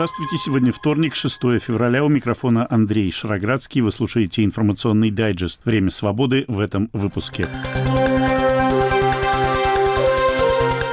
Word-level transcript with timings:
Здравствуйте. 0.00 0.38
Сегодня 0.38 0.72
вторник, 0.72 1.14
6 1.14 1.60
февраля. 1.60 2.02
У 2.02 2.08
микрофона 2.08 2.66
Андрей 2.70 3.12
Шароградский. 3.12 3.82
Вы 3.82 3.92
слушаете 3.92 4.42
информационный 4.42 5.10
дайджест 5.10 5.60
«Время 5.66 5.90
свободы» 5.90 6.46
в 6.48 6.58
этом 6.58 6.88
выпуске. 6.94 7.46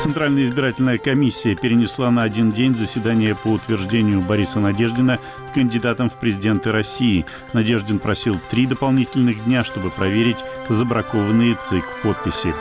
Центральная 0.01 0.43
избирательная 0.43 0.97
комиссия 0.97 1.55
перенесла 1.55 2.11
на 2.11 2.23
один 2.23 2.51
день 2.51 2.75
заседание 2.75 3.33
по 3.33 3.47
утверждению 3.47 4.19
Бориса 4.19 4.59
Надеждина 4.59 5.19
кандидатом 5.53 6.09
в 6.09 6.15
президенты 6.15 6.73
России. 6.73 7.25
Надеждин 7.53 7.99
просил 7.99 8.37
три 8.51 8.67
дополнительных 8.67 9.45
дня, 9.45 9.63
чтобы 9.63 9.89
проверить 9.89 10.43
забракованные 10.67 11.55
ЦИК 11.55 11.85
подписи. 12.03 12.53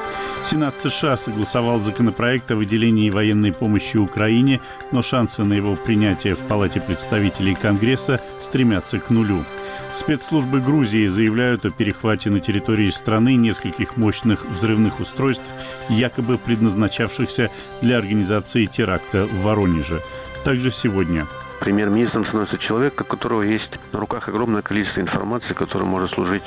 Сенат 0.49 0.81
США 0.81 1.17
согласовал 1.17 1.81
законопроект 1.81 2.49
о 2.53 2.55
выделении 2.55 3.11
военной 3.11 3.53
помощи 3.53 3.97
Украине, 3.97 4.61
но 4.93 5.03
шансы 5.03 5.43
на 5.43 5.55
его 5.55 5.75
принятие 5.75 6.37
в 6.37 6.39
Палате 6.39 6.81
представителей 6.81 7.57
Конгресса 7.57 8.21
стремятся 8.41 9.01
к 9.01 9.11
нулю. 9.11 9.45
Спецслужбы 9.93 10.61
Грузии 10.61 11.09
заявляют 11.09 11.67
о 11.67 11.71
перехвате 11.71 12.31
на 12.31 12.39
территории 12.39 12.91
страны 12.91 13.35
нескольких 13.35 13.97
мощных 13.97 14.49
взрывных 14.49 15.01
устройств, 15.01 15.51
якобы 15.89 16.39
предназначавшихся 16.39 17.51
для 17.83 17.99
организации 17.99 18.67
теракта 18.67 19.27
в 19.27 19.43
Воронеже. 19.43 20.01
Также 20.45 20.71
сегодня 20.71 21.27
Премьер-министром 21.61 22.25
становится 22.25 22.59
человек, 22.59 23.01
у 23.01 23.05
которого 23.05 23.43
есть 23.43 23.79
на 23.93 24.01
руках 24.01 24.29
огромное 24.29 24.63
количество 24.63 25.01
информации, 25.01 25.55
которая 25.55 25.89
может 25.89 26.11
служить, 26.11 26.45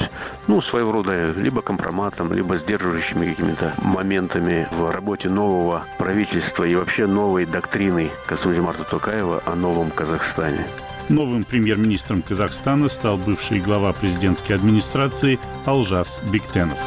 ну, 0.47 0.61
своего 0.61 0.91
рода 0.91 1.31
либо 1.31 1.61
компроматом, 1.61 2.31
либо 2.31 2.57
сдерживающими 2.57 3.29
какими-то 3.29 3.73
моментами 3.77 4.67
в 4.71 4.89
работе 4.91 5.29
нового 5.29 5.83
правительства 5.97 6.63
и 6.63 6.75
вообще 6.75 7.05
новой 7.07 7.45
доктрины 7.45 8.11
Касумзимарта 8.27 8.83
Токаева 8.83 9.41
о 9.45 9.55
новом 9.55 9.91
Казахстане. 9.91 10.65
Новым 11.09 11.43
премьер-министром 11.43 12.21
Казахстана 12.21 12.87
стал 12.87 13.17
бывший 13.17 13.59
глава 13.59 13.93
президентской 13.93 14.53
администрации 14.53 15.39
Алжас 15.65 16.21
Бектенов. 16.31 16.77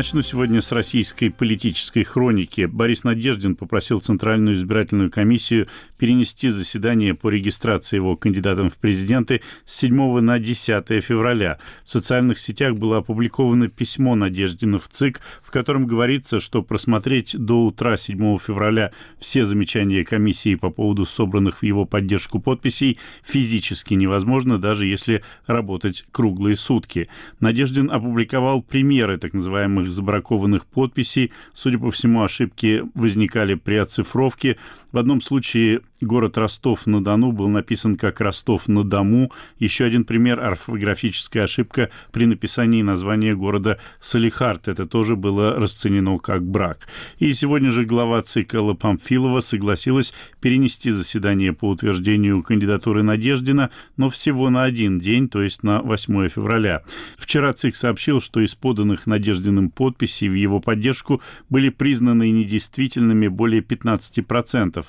Начну 0.00 0.22
сегодня 0.22 0.62
с 0.62 0.72
российской 0.72 1.28
политической 1.28 2.04
хроники. 2.04 2.64
Борис 2.64 3.04
Надеждин 3.04 3.54
попросил 3.54 4.00
Центральную 4.00 4.56
избирательную 4.56 5.10
комиссию 5.10 5.68
перенести 5.98 6.48
заседание 6.48 7.14
по 7.14 7.28
регистрации 7.28 7.96
его 7.96 8.16
кандидатом 8.16 8.70
в 8.70 8.78
президенты 8.78 9.42
с 9.66 9.76
7 9.76 10.20
на 10.20 10.38
10 10.38 11.04
февраля. 11.04 11.58
В 11.84 11.90
социальных 11.90 12.38
сетях 12.38 12.78
было 12.78 12.96
опубликовано 12.96 13.68
письмо 13.68 14.14
Надеждина 14.14 14.78
в 14.78 14.88
ЦИК, 14.88 15.20
в 15.42 15.50
котором 15.50 15.86
говорится, 15.86 16.40
что 16.40 16.62
просмотреть 16.62 17.36
до 17.36 17.66
утра 17.66 17.98
7 17.98 18.38
февраля 18.38 18.92
все 19.18 19.44
замечания 19.44 20.02
комиссии 20.02 20.54
по 20.54 20.70
поводу 20.70 21.04
собранных 21.04 21.58
в 21.58 21.62
его 21.62 21.84
поддержку 21.84 22.38
подписей 22.40 22.98
физически 23.22 23.92
невозможно, 23.92 24.56
даже 24.56 24.86
если 24.86 25.22
работать 25.46 26.06
круглые 26.10 26.56
сутки. 26.56 27.10
Надеждин 27.40 27.90
опубликовал 27.90 28.62
примеры 28.62 29.18
так 29.18 29.34
называемых 29.34 29.89
забракованных 29.90 30.66
подписей. 30.66 31.32
Судя 31.52 31.78
по 31.78 31.90
всему, 31.90 32.22
ошибки 32.22 32.84
возникали 32.94 33.54
при 33.54 33.76
оцифровке. 33.76 34.56
В 34.92 34.98
одном 34.98 35.20
случае 35.20 35.80
город 36.00 36.38
Ростов-на-Дону 36.38 37.32
был 37.32 37.48
написан 37.48 37.96
как 37.96 38.20
Ростов-на-Дому. 38.20 39.30
Еще 39.58 39.84
один 39.84 40.04
пример– 40.04 40.40
орфографическая 40.40 41.44
ошибка 41.44 41.90
при 42.12 42.26
написании 42.26 42.82
названия 42.82 43.34
города 43.34 43.78
Салихард. 44.00 44.68
Это 44.68 44.86
тоже 44.86 45.16
было 45.16 45.56
расценено 45.56 46.18
как 46.18 46.44
брак. 46.44 46.88
И 47.18 47.32
сегодня 47.32 47.70
же 47.70 47.84
глава 47.84 48.22
ЦИК 48.22 48.54
Элла 48.54 48.74
Памфилова 48.74 49.40
согласилась 49.40 50.12
перенести 50.40 50.90
заседание 50.90 51.52
по 51.52 51.68
утверждению 51.68 52.42
кандидатуры 52.42 53.02
Надеждина, 53.02 53.70
но 53.96 54.10
всего 54.10 54.50
на 54.50 54.64
один 54.64 54.98
день, 54.98 55.28
то 55.28 55.42
есть 55.42 55.62
на 55.62 55.82
8 55.82 56.28
февраля. 56.28 56.82
Вчера 57.18 57.52
ЦИК 57.52 57.76
сообщил, 57.76 58.20
что 58.20 58.40
из 58.40 58.54
поданных 58.54 59.06
Надеждиным 59.06 59.70
подписей 59.70 60.28
в 60.28 60.34
его 60.34 60.60
поддержку 60.60 61.20
были 61.48 61.68
признаны 61.68 62.30
недействительными 62.30 63.28
более 63.28 63.60
15%. 63.60 64.84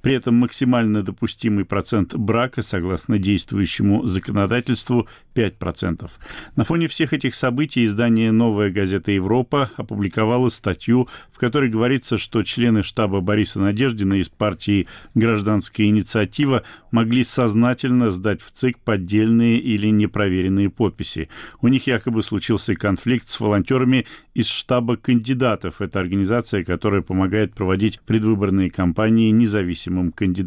При 0.00 0.14
этом 0.14 0.34
максимально 0.34 0.55
максимально 0.56 1.02
допустимый 1.02 1.66
процент 1.66 2.14
брака, 2.14 2.62
согласно 2.62 3.18
действующему 3.18 4.06
законодательству, 4.06 5.06
5%. 5.34 6.10
На 6.56 6.64
фоне 6.64 6.86
всех 6.86 7.12
этих 7.12 7.34
событий 7.34 7.84
издание 7.84 8.32
«Новая 8.32 8.70
газета 8.70 9.12
Европа» 9.12 9.70
опубликовало 9.76 10.48
статью, 10.48 11.08
в 11.30 11.38
которой 11.38 11.68
говорится, 11.68 12.16
что 12.16 12.42
члены 12.42 12.82
штаба 12.82 13.20
Бориса 13.20 13.60
Надеждина 13.60 14.14
из 14.14 14.30
партии 14.30 14.86
«Гражданская 15.14 15.88
инициатива» 15.88 16.62
могли 16.90 17.22
сознательно 17.22 18.10
сдать 18.10 18.40
в 18.40 18.50
ЦИК 18.50 18.78
поддельные 18.78 19.58
или 19.58 19.88
непроверенные 19.88 20.70
подписи. 20.70 21.28
У 21.60 21.68
них 21.68 21.86
якобы 21.86 22.22
случился 22.22 22.74
конфликт 22.74 23.28
с 23.28 23.38
волонтерами 23.38 24.06
из 24.32 24.46
штаба 24.46 24.96
кандидатов. 24.96 25.82
Это 25.82 26.00
организация, 26.00 26.64
которая 26.64 27.02
помогает 27.02 27.52
проводить 27.52 28.00
предвыборные 28.00 28.70
кампании 28.70 29.30
независимым 29.30 30.12
кандидатам. 30.12 30.45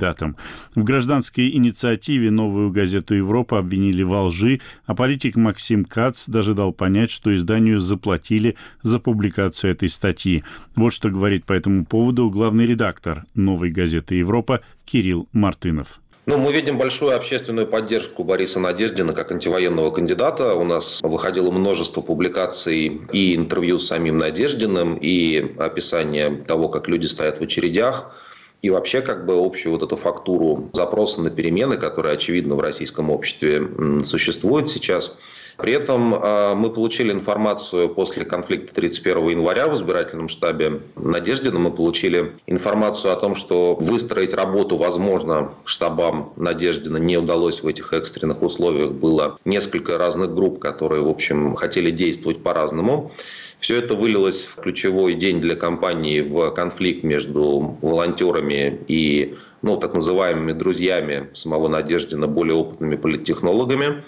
В 0.76 0.84
гражданской 0.84 1.50
инициативе 1.52 2.32
«Новую 2.32 2.72
газету 2.72 3.14
Европа» 3.14 3.60
обвинили 3.60 4.04
во 4.04 4.24
лжи, 4.24 4.62
а 4.86 4.96
политик 4.96 5.36
Максим 5.36 5.86
Кац 5.86 6.28
даже 6.28 6.54
дал 6.54 6.74
понять, 6.74 7.12
что 7.12 7.36
изданию 7.36 7.80
заплатили 7.80 8.56
за 8.82 9.00
публикацию 9.00 9.72
этой 9.72 9.90
статьи. 9.90 10.44
Вот 10.76 10.94
что 10.94 11.10
говорит 11.10 11.46
по 11.46 11.54
этому 11.54 11.86
поводу 11.86 12.30
главный 12.30 12.66
редактор 12.66 13.26
«Новой 13.36 13.70
газеты 13.70 14.16
Европа» 14.16 14.62
Кирилл 14.86 15.28
Мартынов. 15.34 16.00
Ну, 16.30 16.38
мы 16.38 16.54
видим 16.54 16.78
большую 16.78 17.16
общественную 17.16 17.66
поддержку 17.66 18.24
Бориса 18.24 18.60
Надеждина 18.60 19.14
как 19.14 19.32
антивоенного 19.32 19.90
кандидата. 19.90 20.54
У 20.54 20.64
нас 20.64 21.00
выходило 21.02 21.50
множество 21.50 22.02
публикаций 22.02 23.02
и 23.12 23.36
интервью 23.36 23.80
с 23.80 23.88
самим 23.88 24.18
Надеждиным, 24.18 24.96
и 24.96 25.56
описание 25.58 26.30
того, 26.46 26.70
как 26.70 26.88
люди 26.88 27.08
стоят 27.08 27.40
в 27.40 27.42
очередях, 27.42 28.16
и 28.62 28.70
вообще 28.70 29.02
как 29.02 29.26
бы 29.26 29.34
общую 29.34 29.74
вот 29.74 29.84
эту 29.84 29.96
фактуру 29.96 30.70
запроса 30.74 31.22
на 31.22 31.30
перемены, 31.30 31.78
которые, 31.78 32.14
очевидно, 32.14 32.56
в 32.56 32.60
российском 32.60 33.10
обществе 33.10 34.04
существуют 34.04 34.70
сейчас– 34.70 35.20
при 35.60 35.74
этом 35.74 36.16
а, 36.16 36.56
мы 36.56 36.70
получили 36.70 37.12
информацию 37.12 37.90
после 37.90 38.24
конфликта 38.24 38.74
31 38.74 39.30
января 39.32 39.68
в 39.68 39.76
избирательном 39.76 40.30
штабе 40.30 40.80
Надеждина. 40.96 41.60
Мы 41.60 41.72
получили 41.72 42.32
информацию 42.48 43.12
о 43.12 43.18
том, 43.18 43.36
что 43.36 43.76
выстроить 43.76 44.34
работу, 44.34 44.78
возможно, 44.78 45.54
штабам 45.66 46.32
Надеждина 46.38 46.96
не 46.96 47.18
удалось 47.18 47.62
в 47.62 47.68
этих 47.68 47.92
экстренных 47.92 48.42
условиях. 48.42 48.92
Было 48.92 49.38
несколько 49.44 49.98
разных 49.98 50.34
групп, 50.34 50.60
которые, 50.60 51.04
в 51.04 51.10
общем, 51.10 51.56
хотели 51.56 51.92
действовать 51.92 52.42
по-разному. 52.42 53.12
Все 53.60 53.78
это 53.80 53.94
вылилось 53.94 54.46
в 54.46 54.56
ключевой 54.62 55.16
день 55.16 55.42
для 55.42 55.56
кампании 55.56 56.22
в 56.22 56.52
конфликт 56.52 57.04
между 57.04 57.78
волонтерами 57.82 58.80
и 58.88 59.38
ну, 59.62 59.76
так 59.78 59.94
называемыми 59.94 60.54
друзьями 60.54 61.30
самого 61.34 61.68
Надеждина, 61.68 62.28
более 62.28 62.56
опытными 62.56 62.96
политтехнологами. 62.96 64.04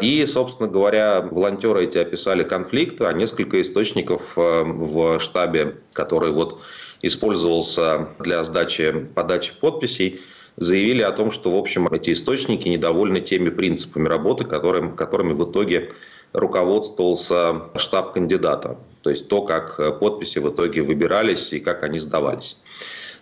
И, 0.00 0.24
собственно 0.26 0.68
говоря, 0.68 1.22
волонтеры 1.22 1.84
эти 1.84 1.98
описали 1.98 2.42
конфликт, 2.42 3.00
а 3.00 3.12
несколько 3.12 3.60
источников 3.60 4.34
э, 4.36 4.62
в 4.64 5.20
штабе, 5.20 5.76
который 5.92 6.30
вот 6.32 6.60
использовался 7.02 8.08
для 8.18 8.44
сдачи, 8.44 9.08
подачи 9.14 9.52
подписей, 9.58 10.20
заявили 10.56 11.02
о 11.02 11.12
том, 11.12 11.30
что, 11.30 11.50
в 11.50 11.56
общем, 11.56 11.88
эти 11.88 12.12
источники 12.12 12.68
недовольны 12.68 13.20
теми 13.20 13.50
принципами 13.50 14.08
работы, 14.08 14.44
которым, 14.44 14.96
которыми 14.96 15.32
в 15.32 15.50
итоге 15.50 15.90
руководствовался 16.32 17.62
штаб 17.76 18.12
кандидата. 18.12 18.78
То 19.02 19.10
есть 19.10 19.28
то, 19.28 19.42
как 19.42 19.98
подписи 19.98 20.38
в 20.38 20.50
итоге 20.50 20.82
выбирались 20.82 21.52
и 21.52 21.60
как 21.60 21.82
они 21.82 21.98
сдавались. 21.98 22.56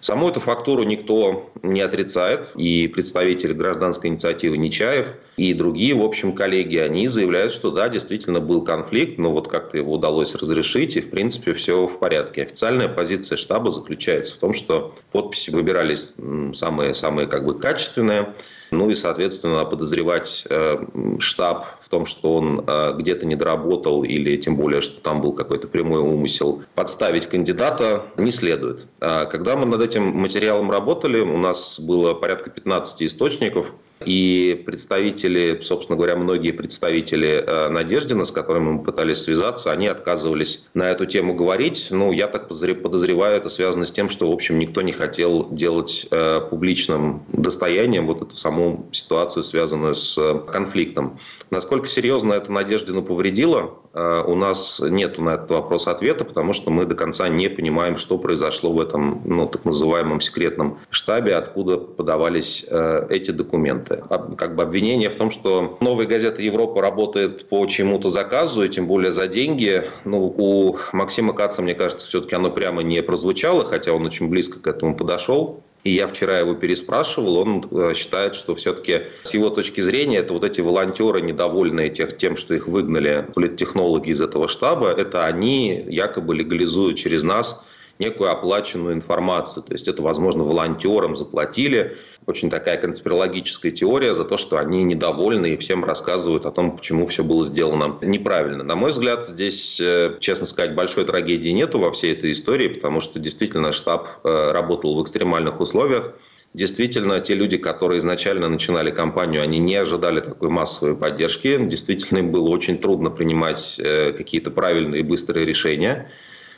Саму 0.00 0.28
эту 0.28 0.38
фактуру 0.38 0.84
никто 0.84 1.50
не 1.62 1.80
отрицает. 1.80 2.50
И 2.54 2.86
представители 2.86 3.52
гражданской 3.52 4.10
инициативы 4.10 4.56
Нечаев, 4.56 5.12
и 5.36 5.52
другие, 5.54 5.94
в 5.94 6.04
общем, 6.04 6.34
коллеги, 6.34 6.76
они 6.76 7.08
заявляют, 7.08 7.52
что 7.52 7.72
да, 7.72 7.88
действительно 7.88 8.38
был 8.38 8.62
конфликт, 8.62 9.18
но 9.18 9.32
вот 9.32 9.48
как-то 9.48 9.76
его 9.76 9.94
удалось 9.94 10.36
разрешить, 10.36 10.96
и, 10.96 11.00
в 11.00 11.10
принципе, 11.10 11.52
все 11.52 11.86
в 11.88 11.98
порядке. 11.98 12.42
Официальная 12.42 12.88
позиция 12.88 13.36
штаба 13.36 13.70
заключается 13.70 14.36
в 14.36 14.38
том, 14.38 14.54
что 14.54 14.94
подписи 15.10 15.50
выбирались 15.50 16.14
самые, 16.54 16.94
самые 16.94 17.26
как 17.26 17.44
бы 17.44 17.58
качественные, 17.58 18.34
ну 18.70 18.90
и, 18.90 18.94
соответственно, 18.94 19.64
подозревать 19.64 20.44
э, 20.48 20.84
штаб 21.18 21.66
в 21.80 21.88
том, 21.88 22.06
что 22.06 22.36
он 22.36 22.64
э, 22.66 22.94
где-то 22.98 23.26
не 23.26 23.36
доработал 23.36 24.04
или 24.04 24.36
тем 24.36 24.56
более, 24.56 24.80
что 24.80 25.00
там 25.00 25.20
был 25.20 25.32
какой-то 25.32 25.68
прямой 25.68 26.00
умысел 26.00 26.62
подставить 26.74 27.26
кандидата, 27.26 28.04
не 28.16 28.32
следует. 28.32 28.86
А 29.00 29.26
когда 29.26 29.56
мы 29.56 29.66
над 29.66 29.82
этим 29.82 30.04
материалом 30.04 30.70
работали, 30.70 31.20
у 31.20 31.38
нас 31.38 31.80
было 31.80 32.14
порядка 32.14 32.50
15 32.50 33.02
источников, 33.02 33.72
И 34.04 34.62
представители, 34.64 35.60
собственно 35.62 35.96
говоря, 35.96 36.16
многие 36.16 36.52
представители 36.52 37.42
э, 37.44 37.68
Надеждина, 37.68 38.24
с 38.24 38.30
которыми 38.30 38.72
мы 38.72 38.84
пытались 38.84 39.22
связаться, 39.22 39.72
они 39.72 39.88
отказывались 39.88 40.68
на 40.74 40.90
эту 40.90 41.06
тему 41.06 41.34
говорить. 41.34 41.88
Ну, 41.90 42.12
я 42.12 42.28
так 42.28 42.48
подозреваю, 42.48 43.36
это 43.36 43.48
связано 43.48 43.86
с 43.86 43.90
тем, 43.90 44.08
что, 44.08 44.30
в 44.30 44.32
общем, 44.32 44.58
никто 44.58 44.82
не 44.82 44.92
хотел 44.92 45.48
делать 45.50 46.06
э, 46.10 46.40
публичным 46.48 47.24
достоянием 47.32 48.06
вот 48.06 48.22
эту 48.22 48.34
саму 48.34 48.88
ситуацию, 48.92 49.42
связанную 49.42 49.94
с 49.94 50.16
э, 50.16 50.40
конфликтом. 50.50 51.18
Насколько 51.50 51.88
серьезно 51.88 52.34
это 52.34 52.52
Надеждину 52.52 53.02
повредило, 53.02 53.74
у 53.94 54.34
нас 54.36 54.80
нет 54.80 55.18
на 55.18 55.30
этот 55.30 55.50
вопрос 55.50 55.88
ответа, 55.88 56.24
потому 56.24 56.52
что 56.52 56.70
мы 56.70 56.84
до 56.84 56.94
конца 56.94 57.28
не 57.28 57.48
понимаем, 57.48 57.96
что 57.96 58.18
произошло 58.18 58.70
в 58.70 58.80
этом 58.80 59.22
ну, 59.24 59.48
так 59.48 59.64
называемом 59.64 60.20
секретном 60.20 60.78
штабе, 60.90 61.34
откуда 61.34 61.78
подавались 61.78 62.64
эти 63.08 63.30
документы 63.30 63.87
моменты. 63.88 64.36
Как 64.36 64.54
бы 64.54 64.62
обвинение 64.62 65.10
в 65.10 65.16
том, 65.16 65.30
что 65.30 65.78
новая 65.80 66.06
газета 66.06 66.42
Европа 66.42 66.80
работает 66.80 67.48
по 67.48 67.66
чему-то 67.66 68.08
заказу, 68.08 68.62
и 68.64 68.68
тем 68.68 68.86
более 68.86 69.10
за 69.10 69.26
деньги. 69.26 69.90
Ну, 70.04 70.34
у 70.36 70.78
Максима 70.92 71.32
Каца, 71.32 71.62
мне 71.62 71.74
кажется, 71.74 72.06
все-таки 72.08 72.34
оно 72.34 72.50
прямо 72.50 72.82
не 72.82 73.02
прозвучало, 73.02 73.64
хотя 73.64 73.92
он 73.92 74.06
очень 74.06 74.28
близко 74.28 74.60
к 74.60 74.66
этому 74.66 74.96
подошел. 74.96 75.62
И 75.84 75.90
я 75.90 76.08
вчера 76.08 76.40
его 76.40 76.54
переспрашивал, 76.54 77.38
он 77.38 77.68
э, 77.70 77.94
считает, 77.94 78.34
что 78.34 78.56
все-таки 78.56 79.02
с 79.22 79.32
его 79.32 79.48
точки 79.48 79.80
зрения 79.80 80.18
это 80.18 80.32
вот 80.32 80.42
эти 80.42 80.60
волонтеры, 80.60 81.20
недовольные 81.20 81.88
тех, 81.90 82.18
тем, 82.18 82.36
что 82.36 82.52
их 82.52 82.66
выгнали 82.66 83.24
политтехнологи 83.32 84.10
из 84.10 84.20
этого 84.20 84.48
штаба, 84.48 84.88
это 84.88 85.24
они 85.24 85.84
якобы 85.88 86.34
легализуют 86.34 86.98
через 86.98 87.22
нас 87.22 87.62
некую 87.98 88.30
оплаченную 88.30 88.94
информацию. 88.94 89.62
То 89.62 89.72
есть 89.72 89.88
это, 89.88 90.02
возможно, 90.02 90.44
волонтерам 90.44 91.16
заплатили. 91.16 91.96
Очень 92.26 92.50
такая 92.50 92.76
конспирологическая 92.76 93.72
теория 93.72 94.14
за 94.14 94.24
то, 94.24 94.36
что 94.36 94.58
они 94.58 94.84
недовольны 94.84 95.54
и 95.54 95.56
всем 95.56 95.84
рассказывают 95.84 96.44
о 96.46 96.50
том, 96.50 96.76
почему 96.76 97.06
все 97.06 97.24
было 97.24 97.44
сделано 97.44 97.96
неправильно. 98.02 98.62
На 98.62 98.76
мой 98.76 98.90
взгляд, 98.90 99.26
здесь, 99.26 99.80
э, 99.80 100.16
честно 100.20 100.46
сказать, 100.46 100.74
большой 100.74 101.06
трагедии 101.06 101.50
нету 101.50 101.78
во 101.78 101.90
всей 101.90 102.12
этой 102.12 102.32
истории, 102.32 102.68
потому 102.68 103.00
что 103.00 103.18
действительно 103.18 103.72
штаб 103.72 104.08
э, 104.24 104.50
работал 104.52 104.94
в 104.94 105.02
экстремальных 105.02 105.60
условиях. 105.60 106.12
Действительно, 106.54 107.20
те 107.20 107.34
люди, 107.34 107.58
которые 107.58 107.98
изначально 107.98 108.48
начинали 108.48 108.90
кампанию, 108.90 109.42
они 109.42 109.58
не 109.58 109.76
ожидали 109.76 110.20
такой 110.20 110.48
массовой 110.48 110.96
поддержки. 110.96 111.58
Действительно, 111.66 112.18
им 112.18 112.32
было 112.32 112.48
очень 112.48 112.78
трудно 112.78 113.10
принимать 113.10 113.76
э, 113.78 114.12
какие-то 114.12 114.50
правильные 114.50 115.00
и 115.00 115.04
быстрые 115.04 115.44
решения. 115.44 116.10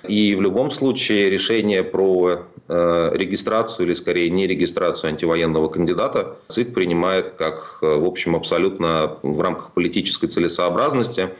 И 0.08 0.34
в 0.34 0.40
любом 0.40 0.70
случае 0.70 1.30
решение 1.30 1.82
про 1.82 2.46
э, 2.68 3.10
регистрацию 3.14 3.86
или 3.86 3.92
скорее 3.92 4.30
не 4.30 4.46
регистрацию 4.46 5.10
антивоенного 5.10 5.68
кандидата 5.68 6.36
ЦИК 6.48 6.74
принимает 6.74 7.30
как, 7.30 7.78
э, 7.82 7.86
в 7.86 8.04
общем, 8.04 8.36
абсолютно 8.36 9.18
в 9.22 9.40
рамках 9.40 9.72
политической 9.72 10.28
целесообразности, 10.28 11.30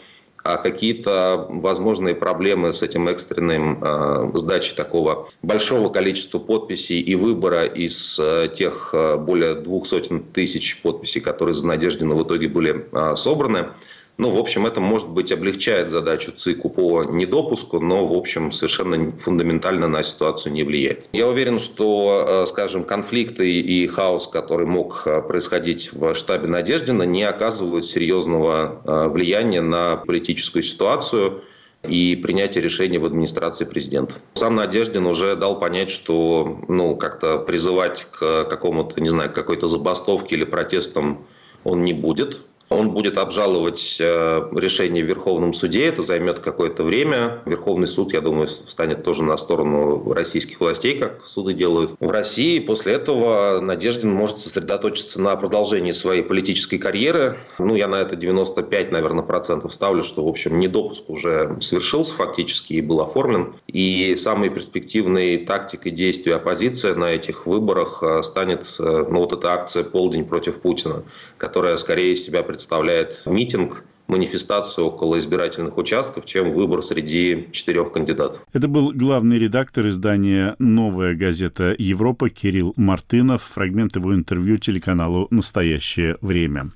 а 0.43 0.57
какие-то 0.57 1.47
возможные 1.49 2.15
проблемы 2.15 2.73
с 2.73 2.83
этим 2.83 3.09
экстренным 3.09 3.83
э, 3.83 4.31
сдачей 4.35 4.75
такого 4.75 5.29
большого 5.43 5.91
количества 5.91 6.39
подписей 6.39 7.01
и 7.01 7.15
выбора 7.15 7.67
из 7.67 8.19
э, 8.19 8.49
тех 8.55 8.91
э, 8.93 9.17
более 9.17 9.55
двух 9.55 9.87
сотен 9.87 10.23
тысяч 10.23 10.81
подписей, 10.81 11.21
которые 11.21 11.55
за 11.55 11.67
Надеждина 11.67 12.15
в 12.15 12.23
итоге 12.25 12.49
были 12.49 12.87
э, 12.91 13.17
собраны, 13.17 13.69
ну, 14.19 14.31
в 14.31 14.39
общем, 14.39 14.67
это, 14.67 14.81
может 14.81 15.09
быть, 15.09 15.33
облегчает 15.33 15.89
задачу 15.89 16.33
ЦИКу 16.33 16.69
по 16.69 17.05
недопуску, 17.05 17.81
но, 17.81 18.07
в 18.07 18.12
общем, 18.12 18.53
совершенно 18.53 19.12
фундаментально 19.12 19.89
на 19.89 20.03
ситуацию 20.03 20.53
не 20.53 20.62
влияет. 20.62 21.09
Я 21.12 21.27
уверен, 21.27 21.59
что, 21.59 22.43
э, 22.45 22.47
скажем, 22.47 22.85
конфликты 22.85 23.51
и 23.51 23.87
хаос, 23.87 24.27
который 24.27 24.67
мог 24.67 25.05
э, 25.07 25.23
происходить 25.23 25.93
в 25.93 26.15
штабе 26.15 26.49
Надеждина, 26.49 27.05
не 27.05 27.25
оказывают 27.25 27.87
серьезного 27.87 28.83
э, 28.85 29.09
влияния 29.09 29.62
на 29.62 29.97
политическую 29.97 30.62
ситуацию 30.62 31.43
и 31.89 32.15
принятие 32.17 32.62
решений 32.62 32.99
в 32.99 33.07
администрации 33.07 33.65
президента. 33.65 34.17
Сам 34.35 34.57
Надеждин 34.57 35.07
уже 35.07 35.35
дал 35.35 35.59
понять, 35.59 35.91
что 35.91 36.61
ну, 36.69 36.95
как-то 36.95 37.39
призывать 37.39 38.07
к 38.12 38.45
какому-то, 38.45 39.01
не 39.01 39.09
знаю, 39.09 39.33
какой-то 39.33 39.67
забастовке 39.67 40.37
или 40.37 40.45
протестам 40.45 41.25
он 41.65 41.85
не 41.85 41.93
будет. 41.93 42.41
Он 42.70 42.90
будет 42.90 43.19
обжаловать 43.19 43.96
э, 43.99 44.49
решение 44.52 45.02
в 45.02 45.08
Верховном 45.08 45.52
суде, 45.52 45.87
это 45.87 46.02
займет 46.02 46.38
какое-то 46.38 46.84
время. 46.84 47.43
Верховный 47.44 47.88
суд, 47.88 48.12
я 48.12 48.20
думаю, 48.20 48.46
встанет 48.46 49.02
тоже 49.02 49.25
на 49.25 49.37
сторону 49.37 50.12
российских 50.12 50.61
властей, 50.61 50.96
как 50.96 51.26
суды 51.26 51.52
делают 51.52 51.96
в 51.99 52.08
России. 52.08 52.61
После 52.61 52.93
этого 52.93 53.61
Надеждин 53.61 54.12
может 54.12 54.38
сосредоточиться 54.38 55.20
на 55.20 55.34
продолжении 55.34 55.90
своей 55.90 56.22
политической 56.22 56.78
карьеры. 56.78 57.38
Ну, 57.58 57.75
я 57.75 57.88
на 57.88 57.96
это 57.96 58.14
95, 58.14 58.93
наверное, 58.93 59.25
процентов 59.25 59.75
ставлю, 59.75 60.05
что, 60.05 60.25
в 60.25 60.28
общем, 60.28 60.61
недопуск 60.61 61.11
уже 61.11 61.56
совершился 61.61 62.14
фактически 62.14 62.75
и 62.75 62.81
был 62.81 63.00
оформлен. 63.00 63.55
И 63.66 64.14
самой 64.14 64.49
перспективной 64.49 65.38
тактикой 65.38 65.90
действия 65.90 66.37
оппозиции 66.37 66.93
на 66.93 67.11
этих 67.11 67.46
выборах 67.46 68.00
э, 68.05 68.23
станет 68.23 68.64
э, 68.78 69.06
ну, 69.11 69.19
вот 69.19 69.32
эта 69.32 69.55
акция 69.55 69.82
«Полдень 69.82 70.25
против 70.25 70.61
Путина», 70.61 71.02
которая 71.37 71.75
скорее 71.75 72.12
из 72.12 72.25
себя 72.25 72.44
представляет 72.44 72.60
представляет 72.61 73.23
митинг 73.25 73.85
манифестацию 74.07 74.87
около 74.87 75.19
избирательных 75.19 75.79
участков, 75.79 76.27
чем 76.27 76.51
выбор 76.51 76.83
среди 76.83 77.49
четырех 77.53 77.91
кандидатов. 77.91 78.45
Это 78.53 78.69
был 78.69 78.93
главный 78.93 79.39
редактор 79.39 79.89
издания 79.89 80.57
«Новая 80.59 81.15
газета 81.15 81.75
Европа» 81.79 82.29
Кирилл 82.29 82.75
Мартынов. 82.77 83.43
Фрагмент 83.55 83.97
его 83.97 84.15
интервью 84.15 84.59
телеканалу 84.59 85.27
«Настоящее 85.31 86.17
время». 86.21 86.73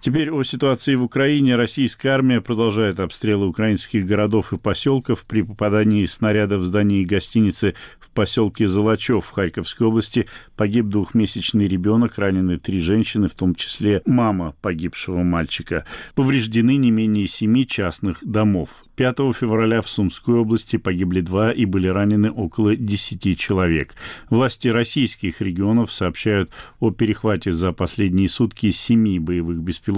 Теперь 0.00 0.30
о 0.30 0.42
ситуации 0.44 0.94
в 0.94 1.02
Украине. 1.02 1.56
Российская 1.56 2.08
армия 2.08 2.40
продолжает 2.40 2.98
обстрелы 3.00 3.46
украинских 3.46 4.06
городов 4.06 4.54
и 4.54 4.56
поселков. 4.56 5.26
При 5.26 5.42
попадании 5.42 6.06
снаряда 6.06 6.56
в 6.56 6.64
здание 6.64 7.04
гостиницы 7.04 7.74
в 8.00 8.08
поселке 8.08 8.66
Золочев 8.66 9.26
в 9.26 9.30
Харьковской 9.30 9.86
области 9.86 10.26
погиб 10.56 10.86
двухмесячный 10.86 11.68
ребенок, 11.68 12.16
ранены 12.16 12.56
три 12.56 12.80
женщины, 12.80 13.28
в 13.28 13.34
том 13.34 13.54
числе 13.54 14.00
мама 14.06 14.54
погибшего 14.62 15.22
мальчика. 15.22 15.84
Повреждены 16.14 16.76
не 16.76 16.90
менее 16.90 17.26
семи 17.26 17.66
частных 17.66 18.24
домов. 18.24 18.84
5 19.00 19.16
февраля 19.34 19.80
в 19.80 19.88
Сумской 19.88 20.34
области 20.34 20.76
погибли 20.76 21.22
два 21.22 21.52
и 21.52 21.64
были 21.64 21.88
ранены 21.88 22.30
около 22.30 22.76
10 22.76 23.38
человек. 23.38 23.94
Власти 24.28 24.68
российских 24.68 25.40
регионов 25.40 25.90
сообщают 25.90 26.50
о 26.80 26.90
перехвате 26.90 27.52
за 27.52 27.72
последние 27.72 28.28
сутки 28.28 28.70
семи 28.70 29.18
боевых 29.18 29.56
беспилотников, 29.58 29.89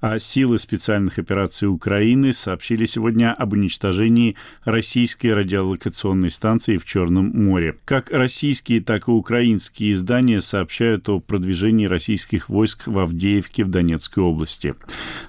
а 0.00 0.18
силы 0.18 0.58
специальных 0.58 1.18
операций 1.18 1.68
Украины 1.68 2.32
сообщили 2.32 2.86
сегодня 2.86 3.32
об 3.32 3.52
уничтожении 3.52 4.36
российской 4.64 5.28
радиолокационной 5.28 6.30
станции 6.30 6.76
в 6.76 6.84
Черном 6.84 7.30
море. 7.34 7.76
Как 7.84 8.10
российские, 8.10 8.80
так 8.80 9.08
и 9.08 9.10
украинские 9.10 9.92
издания 9.92 10.40
сообщают 10.40 11.08
о 11.08 11.20
продвижении 11.20 11.86
российских 11.86 12.48
войск 12.48 12.86
в 12.86 12.98
Авдеевке 12.98 13.64
в 13.64 13.68
Донецкой 13.68 14.24
области. 14.24 14.74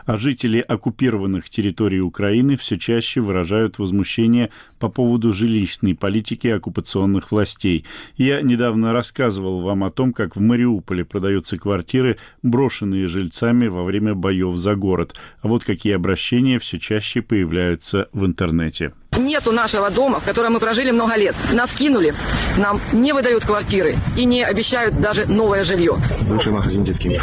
А 0.06 0.18
жители 0.18 0.60
оккупированных 0.60 1.50
территорий 1.50 2.02
Украины 2.02 2.58
все 2.58 2.78
чаще 2.78 3.22
выражают 3.22 3.80
возмущение 3.80 4.50
по 4.80 4.90
поводу 4.90 5.34
жилищной 5.34 5.96
политики 5.96 6.48
оккупационных 6.48 7.32
властей. 7.32 7.86
Я 8.18 8.42
недавно 8.42 8.94
рассказывал 8.94 9.62
вам 9.62 9.84
о 9.84 9.92
том, 9.92 10.14
как 10.14 10.36
в 10.36 10.40
Мариуполе 10.40 11.06
продаются 11.06 11.58
квартиры, 11.58 12.18
брошенные 12.42 13.08
жильцами 13.08 13.68
во 13.68 13.84
время 13.84 14.16
боев 14.16 14.56
за 14.56 14.76
город. 14.76 15.16
А 15.42 15.48
вот 15.48 15.64
какие 15.64 15.94
обращения 15.94 16.60
все 16.60 16.80
чаще 16.80 17.22
появляются 17.22 18.10
в 18.14 18.26
интернете. 18.26 18.94
Нету 19.18 19.52
нашего 19.52 19.90
дома, 19.90 20.20
в 20.20 20.24
котором 20.24 20.54
мы 20.54 20.60
прожили 20.60 20.92
много 20.92 21.16
лет. 21.16 21.36
Нас 21.52 21.72
кинули, 21.72 22.14
нам 22.58 22.80
не 22.94 23.12
выдают 23.12 23.44
квартиры 23.44 23.98
и 24.16 24.24
не 24.26 24.44
обещают 24.44 25.02
даже 25.02 25.26
новое 25.26 25.64
жилье. 25.64 26.00
Бывший 26.30 26.54
магазин 26.54 26.84
детский 26.84 27.10
мир. 27.10 27.22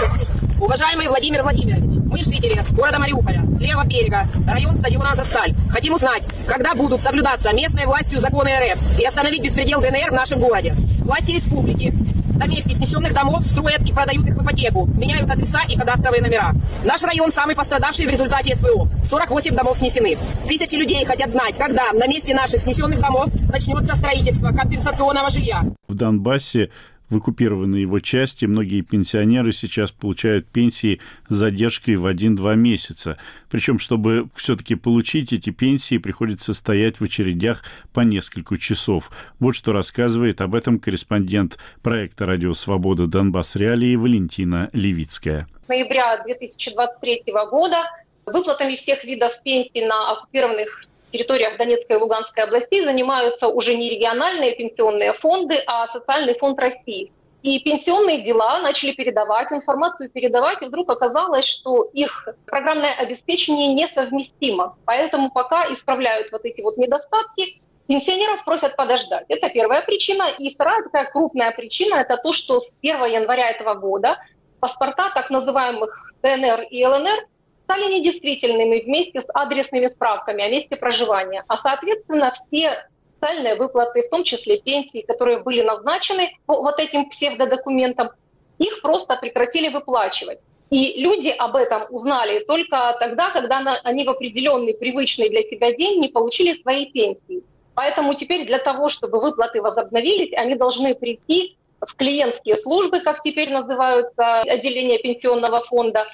Уважаемый 0.61 1.07
Владимир 1.07 1.43
Владимирович, 1.43 1.90
мы 2.11 2.19
жители 2.23 2.64
города 2.73 2.99
Мариуполя, 2.99 3.45
с 3.52 3.61
левого 3.61 3.85
берега, 3.85 4.26
район 4.47 4.76
стадиона 4.76 5.12
«Азовсталь». 5.12 5.55
Хотим 5.71 5.95
узнать, 5.95 6.25
когда 6.47 6.75
будут 6.75 7.02
соблюдаться 7.02 7.52
местной 7.52 7.87
властью 7.87 8.21
законы 8.21 8.50
РФ 8.59 8.99
и 8.99 9.05
остановить 9.05 9.43
беспредел 9.43 9.81
ДНР 9.81 10.11
в 10.11 10.14
нашем 10.14 10.40
городе. 10.40 10.75
Власти 11.05 11.33
республики 11.33 11.95
на 12.37 12.47
месте 12.47 12.75
снесенных 12.75 13.12
домов 13.14 13.43
строят 13.43 13.81
и 13.83 13.93
продают 13.93 14.26
их 14.26 14.35
в 14.35 14.43
ипотеку, 14.43 14.87
меняют 14.87 15.31
адреса 15.31 15.61
и 15.69 15.76
кадастровые 15.76 16.23
номера. 16.23 16.52
Наш 16.85 17.02
район 17.02 17.33
самый 17.33 17.55
пострадавший 17.55 18.07
в 18.07 18.11
результате 18.11 18.55
СВО. 18.55 18.88
48 19.02 19.55
домов 19.55 19.76
снесены. 19.78 20.16
Тысячи 20.47 20.75
людей 20.75 21.05
хотят 21.05 21.31
знать, 21.31 21.57
когда 21.57 21.75
на 21.92 22.06
месте 22.06 22.35
наших 22.35 22.61
снесенных 22.61 23.00
домов 23.00 23.30
начнется 23.50 23.95
строительство 23.95 24.49
компенсационного 24.49 25.30
жилья. 25.30 25.62
В 25.88 25.95
Донбассе 25.95 26.71
в 27.09 27.16
оккупированной 27.18 27.83
его 27.83 28.00
части. 28.00 28.45
Многие 28.47 28.80
пенсионеры 28.80 29.52
сейчас 29.52 29.92
получают 29.92 30.49
пенсии 30.49 31.00
с 31.28 31.35
задержкой 31.35 31.97
в 31.97 32.06
1-2 32.06 32.56
месяца. 32.56 33.18
Причем, 33.50 33.78
чтобы 33.78 34.28
все-таки 34.35 34.75
получить 34.75 35.33
эти 35.33 35.50
пенсии, 35.50 35.99
приходится 35.99 36.54
стоять 36.54 36.99
в 37.00 37.04
очередях 37.04 37.62
по 37.92 38.00
несколько 38.00 38.59
часов. 38.59 39.11
Вот 39.38 39.54
что 39.54 39.73
рассказывает 39.73 40.40
об 40.40 40.54
этом 40.54 40.78
корреспондент 40.78 41.59
проекта 41.83 42.26
«Радио 42.26 42.54
Свобода 42.54 43.06
Донбасс 43.06 43.56
Реалии» 43.56 43.97
Валентина 43.97 44.68
Левицкая. 44.73 45.47
С 45.64 45.68
ноября 45.68 46.23
2023 46.25 47.23
года 47.50 47.76
выплатами 48.25 48.75
всех 48.75 49.04
видов 49.04 49.30
пенсий 49.45 49.87
на 49.87 50.12
оккупированных 50.12 50.87
территориях 51.11 51.57
Донецкой 51.57 51.97
и 51.97 52.01
Луганской 52.01 52.45
областей 52.45 52.85
занимаются 52.85 53.49
уже 53.49 53.77
не 53.77 53.91
региональные 53.91 54.55
пенсионные 54.55 55.13
фонды, 55.15 55.63
а 55.67 55.87
социальный 55.89 56.35
фонд 56.39 56.59
России. 56.59 57.13
И 57.43 57.61
пенсионные 57.61 58.23
дела 58.23 58.59
начали 58.61 58.93
передавать, 58.93 59.53
информацию 59.53 60.11
передавать, 60.11 60.63
и 60.63 60.65
вдруг 60.65 60.91
оказалось, 60.91 61.45
что 61.45 61.85
их 61.93 62.29
программное 62.47 62.93
обеспечение 62.95 63.73
несовместимо. 63.75 64.77
Поэтому 64.85 65.31
пока 65.31 65.73
исправляют 65.73 66.33
вот 66.33 66.45
эти 66.45 66.61
вот 66.61 66.77
недостатки, 66.77 67.61
пенсионеров 67.87 68.45
просят 68.45 68.75
подождать. 68.75 69.27
Это 69.29 69.49
первая 69.49 69.83
причина. 69.83 70.25
И 70.39 70.53
вторая 70.53 70.83
такая 70.83 71.11
крупная 71.11 71.53
причина– 71.53 71.95
это 71.97 72.17
то, 72.17 72.33
что 72.33 72.61
с 72.61 72.69
1 72.83 73.05
января 73.05 73.51
этого 73.51 73.75
года 73.75 74.19
паспорта 74.59 75.11
так 75.15 75.31
называемых 75.31 76.15
ДНР 76.23 76.63
и 76.71 76.85
ЛНР 76.85 77.29
стали 77.66 77.92
недействительными 77.92 78.80
вместе 78.80 79.23
с 79.23 79.25
адресными 79.35 79.88
справками 79.88 80.44
о 80.44 80.49
месте 80.49 80.76
проживания. 80.76 81.44
А, 81.49 81.58
соответственно, 81.58 82.32
все 82.46 82.88
социальные 83.14 83.56
выплаты, 83.56 84.02
в 84.02 84.11
том 84.11 84.23
числе 84.23 84.61
пенсии, 84.61 85.02
которые 85.02 85.38
были 85.38 85.62
назначены 85.62 86.37
по 86.46 86.62
вот 86.62 86.78
этим 86.78 87.11
псевдодокументам, 87.11 88.11
их 88.58 88.80
просто 88.82 89.16
прекратили 89.16 89.68
выплачивать. 89.68 90.38
И 90.70 91.00
люди 91.00 91.28
об 91.28 91.56
этом 91.56 91.87
узнали 91.90 92.44
только 92.44 92.96
тогда, 93.00 93.30
когда 93.30 93.58
они 93.82 94.04
в 94.04 94.11
определенный 94.11 94.75
привычный 94.75 95.28
для 95.28 95.42
себя 95.42 95.73
день 95.75 96.00
не 96.00 96.08
получили 96.08 96.61
свои 96.61 96.87
пенсии. 96.87 97.42
Поэтому 97.75 98.14
теперь 98.14 98.46
для 98.46 98.58
того, 98.58 98.88
чтобы 98.88 99.20
выплаты 99.20 99.61
возобновились, 99.61 100.32
они 100.35 100.54
должны 100.54 100.94
прийти 100.94 101.56
в 101.80 101.94
клиентские 101.96 102.56
службы, 102.56 103.00
как 103.00 103.23
теперь 103.23 103.50
называются 103.50 104.40
отделения 104.40 104.99
пенсионного 104.99 105.64
фонда, 105.64 106.06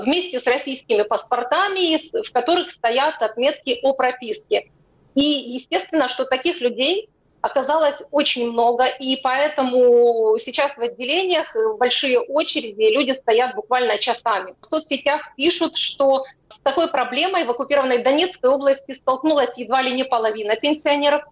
вместе 0.00 0.40
с 0.40 0.46
российскими 0.46 1.02
паспортами, 1.02 2.10
в 2.22 2.32
которых 2.32 2.70
стоят 2.72 3.20
отметки 3.22 3.78
о 3.82 3.92
прописке. 3.92 4.70
И 5.14 5.22
естественно, 5.22 6.08
что 6.08 6.24
таких 6.24 6.60
людей 6.60 7.08
оказалось 7.40 7.96
очень 8.10 8.50
много, 8.50 8.86
и 8.86 9.16
поэтому 9.16 10.36
сейчас 10.38 10.74
в 10.76 10.80
отделениях 10.80 11.54
большие 11.78 12.18
очереди, 12.18 12.90
люди 12.90 13.12
стоят 13.12 13.54
буквально 13.54 13.98
часами. 13.98 14.54
В 14.62 14.66
соцсетях 14.66 15.20
пишут, 15.36 15.76
что 15.76 16.24
с 16.48 16.58
такой 16.62 16.88
проблемой 16.88 17.44
в 17.44 17.50
оккупированной 17.50 18.02
Донецкой 18.02 18.50
области 18.50 18.94
столкнулась 18.94 19.56
едва 19.56 19.82
ли 19.82 19.92
не 19.92 20.04
половина 20.04 20.56
пенсионеров. 20.56 21.22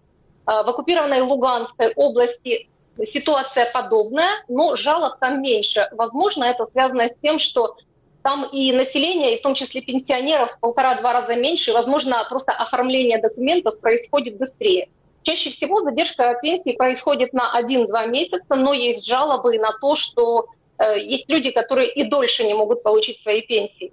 А 0.44 0.64
в 0.64 0.68
оккупированной 0.68 1.22
Луганской 1.22 1.92
области 1.94 2.68
ситуация 3.12 3.70
подобная, 3.72 4.44
но 4.48 4.76
жалоб 4.76 5.18
там 5.18 5.40
меньше. 5.40 5.88
Возможно, 5.92 6.44
это 6.44 6.66
связано 6.66 7.06
с 7.06 7.14
тем, 7.22 7.38
что 7.38 7.76
там 8.22 8.48
и 8.52 8.72
население, 8.72 9.34
и 9.34 9.38
в 9.38 9.42
том 9.42 9.54
числе 9.54 9.80
пенсионеров, 9.80 10.56
полтора-два 10.60 11.12
раза 11.12 11.34
меньше, 11.34 11.70
и, 11.70 11.74
возможно, 11.74 12.24
просто 12.28 12.52
оформление 12.52 13.20
документов 13.20 13.80
происходит 13.80 14.38
быстрее. 14.38 14.88
Чаще 15.22 15.50
всего 15.50 15.82
задержка 15.82 16.36
пенсии 16.42 16.76
происходит 16.76 17.32
на 17.32 17.60
1-2 17.60 18.08
месяца, 18.08 18.54
но 18.54 18.72
есть 18.72 19.06
жалобы 19.06 19.58
на 19.58 19.72
то, 19.80 19.94
что 19.94 20.46
э, 20.78 20.98
есть 20.98 21.28
люди, 21.28 21.50
которые 21.50 21.92
и 21.92 22.04
дольше 22.04 22.44
не 22.44 22.54
могут 22.54 22.82
получить 22.82 23.20
свои 23.22 23.42
пенсии. 23.42 23.92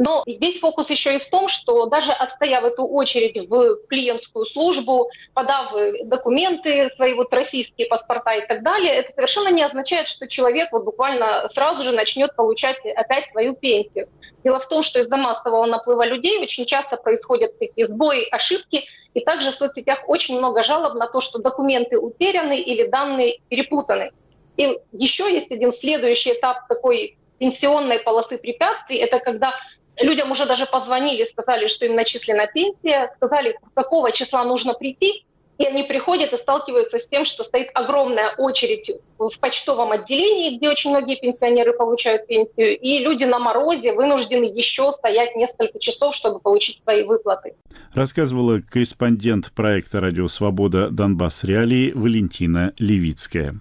Но 0.00 0.22
весь 0.26 0.60
фокус 0.60 0.88
еще 0.88 1.16
и 1.16 1.18
в 1.18 1.28
том, 1.28 1.48
что 1.48 1.84
даже 1.84 2.10
отстояв 2.12 2.64
эту 2.64 2.86
очередь 2.86 3.50
в 3.50 3.86
клиентскую 3.86 4.46
службу, 4.46 5.10
подав 5.34 5.74
документы, 6.04 6.88
свои 6.96 7.12
вот 7.12 7.30
российские 7.34 7.86
паспорта 7.86 8.32
и 8.36 8.46
так 8.46 8.62
далее, 8.62 8.94
это 8.94 9.12
совершенно 9.12 9.50
не 9.50 9.62
означает, 9.62 10.08
что 10.08 10.26
человек 10.26 10.72
вот 10.72 10.84
буквально 10.84 11.50
сразу 11.52 11.82
же 11.82 11.92
начнет 11.92 12.34
получать 12.34 12.78
опять 12.96 13.30
свою 13.30 13.54
пенсию. 13.54 14.08
Дело 14.42 14.58
в 14.58 14.68
том, 14.68 14.82
что 14.82 15.00
из-за 15.00 15.18
массового 15.18 15.66
наплыва 15.66 16.06
людей 16.06 16.40
очень 16.40 16.64
часто 16.64 16.96
происходят 16.96 17.58
такие 17.58 17.86
сбои, 17.86 18.26
ошибки, 18.30 18.86
и 19.12 19.20
также 19.20 19.52
в 19.52 19.56
соцсетях 19.56 20.04
очень 20.06 20.38
много 20.38 20.62
жалоб 20.62 20.94
на 20.94 21.08
то, 21.08 21.20
что 21.20 21.40
документы 21.40 21.98
утеряны 21.98 22.58
или 22.58 22.86
данные 22.86 23.40
перепутаны. 23.50 24.12
И 24.56 24.78
еще 24.92 25.30
есть 25.30 25.52
один 25.52 25.74
следующий 25.74 26.32
этап 26.32 26.66
такой 26.68 27.18
пенсионной 27.38 27.98
полосы 27.98 28.38
препятствий, 28.38 28.98
это 28.98 29.18
когда 29.18 29.54
Людям 30.00 30.30
уже 30.30 30.46
даже 30.46 30.66
позвонили, 30.66 31.24
сказали, 31.30 31.66
что 31.66 31.84
им 31.84 31.94
начислена 31.94 32.46
пенсия, 32.46 33.12
сказали, 33.16 33.58
какого 33.74 34.12
числа 34.12 34.44
нужно 34.44 34.74
прийти, 34.74 35.24
и 35.58 35.66
они 35.66 35.82
приходят 35.82 36.32
и 36.32 36.38
сталкиваются 36.38 36.98
с 36.98 37.06
тем, 37.06 37.26
что 37.26 37.44
стоит 37.44 37.70
огромная 37.74 38.34
очередь 38.36 38.90
в 39.28 39.38
почтовом 39.38 39.92
отделении, 39.92 40.56
где 40.56 40.70
очень 40.70 40.90
многие 40.90 41.20
пенсионеры 41.20 41.74
получают 41.74 42.26
пенсию, 42.26 42.78
и 42.78 43.00
люди 43.00 43.24
на 43.24 43.38
морозе 43.38 43.92
вынуждены 43.92 44.44
еще 44.44 44.90
стоять 44.92 45.36
несколько 45.36 45.78
часов, 45.78 46.14
чтобы 46.14 46.40
получить 46.40 46.80
свои 46.82 47.04
выплаты. 47.04 47.54
Рассказывала 47.92 48.60
корреспондент 48.60 49.52
проекта 49.52 50.00
«Радио 50.00 50.28
Свобода. 50.28 50.88
Донбасс 50.90 51.44
Реалии» 51.44 51.92
Валентина 51.92 52.72
Левицкая. 52.78 53.56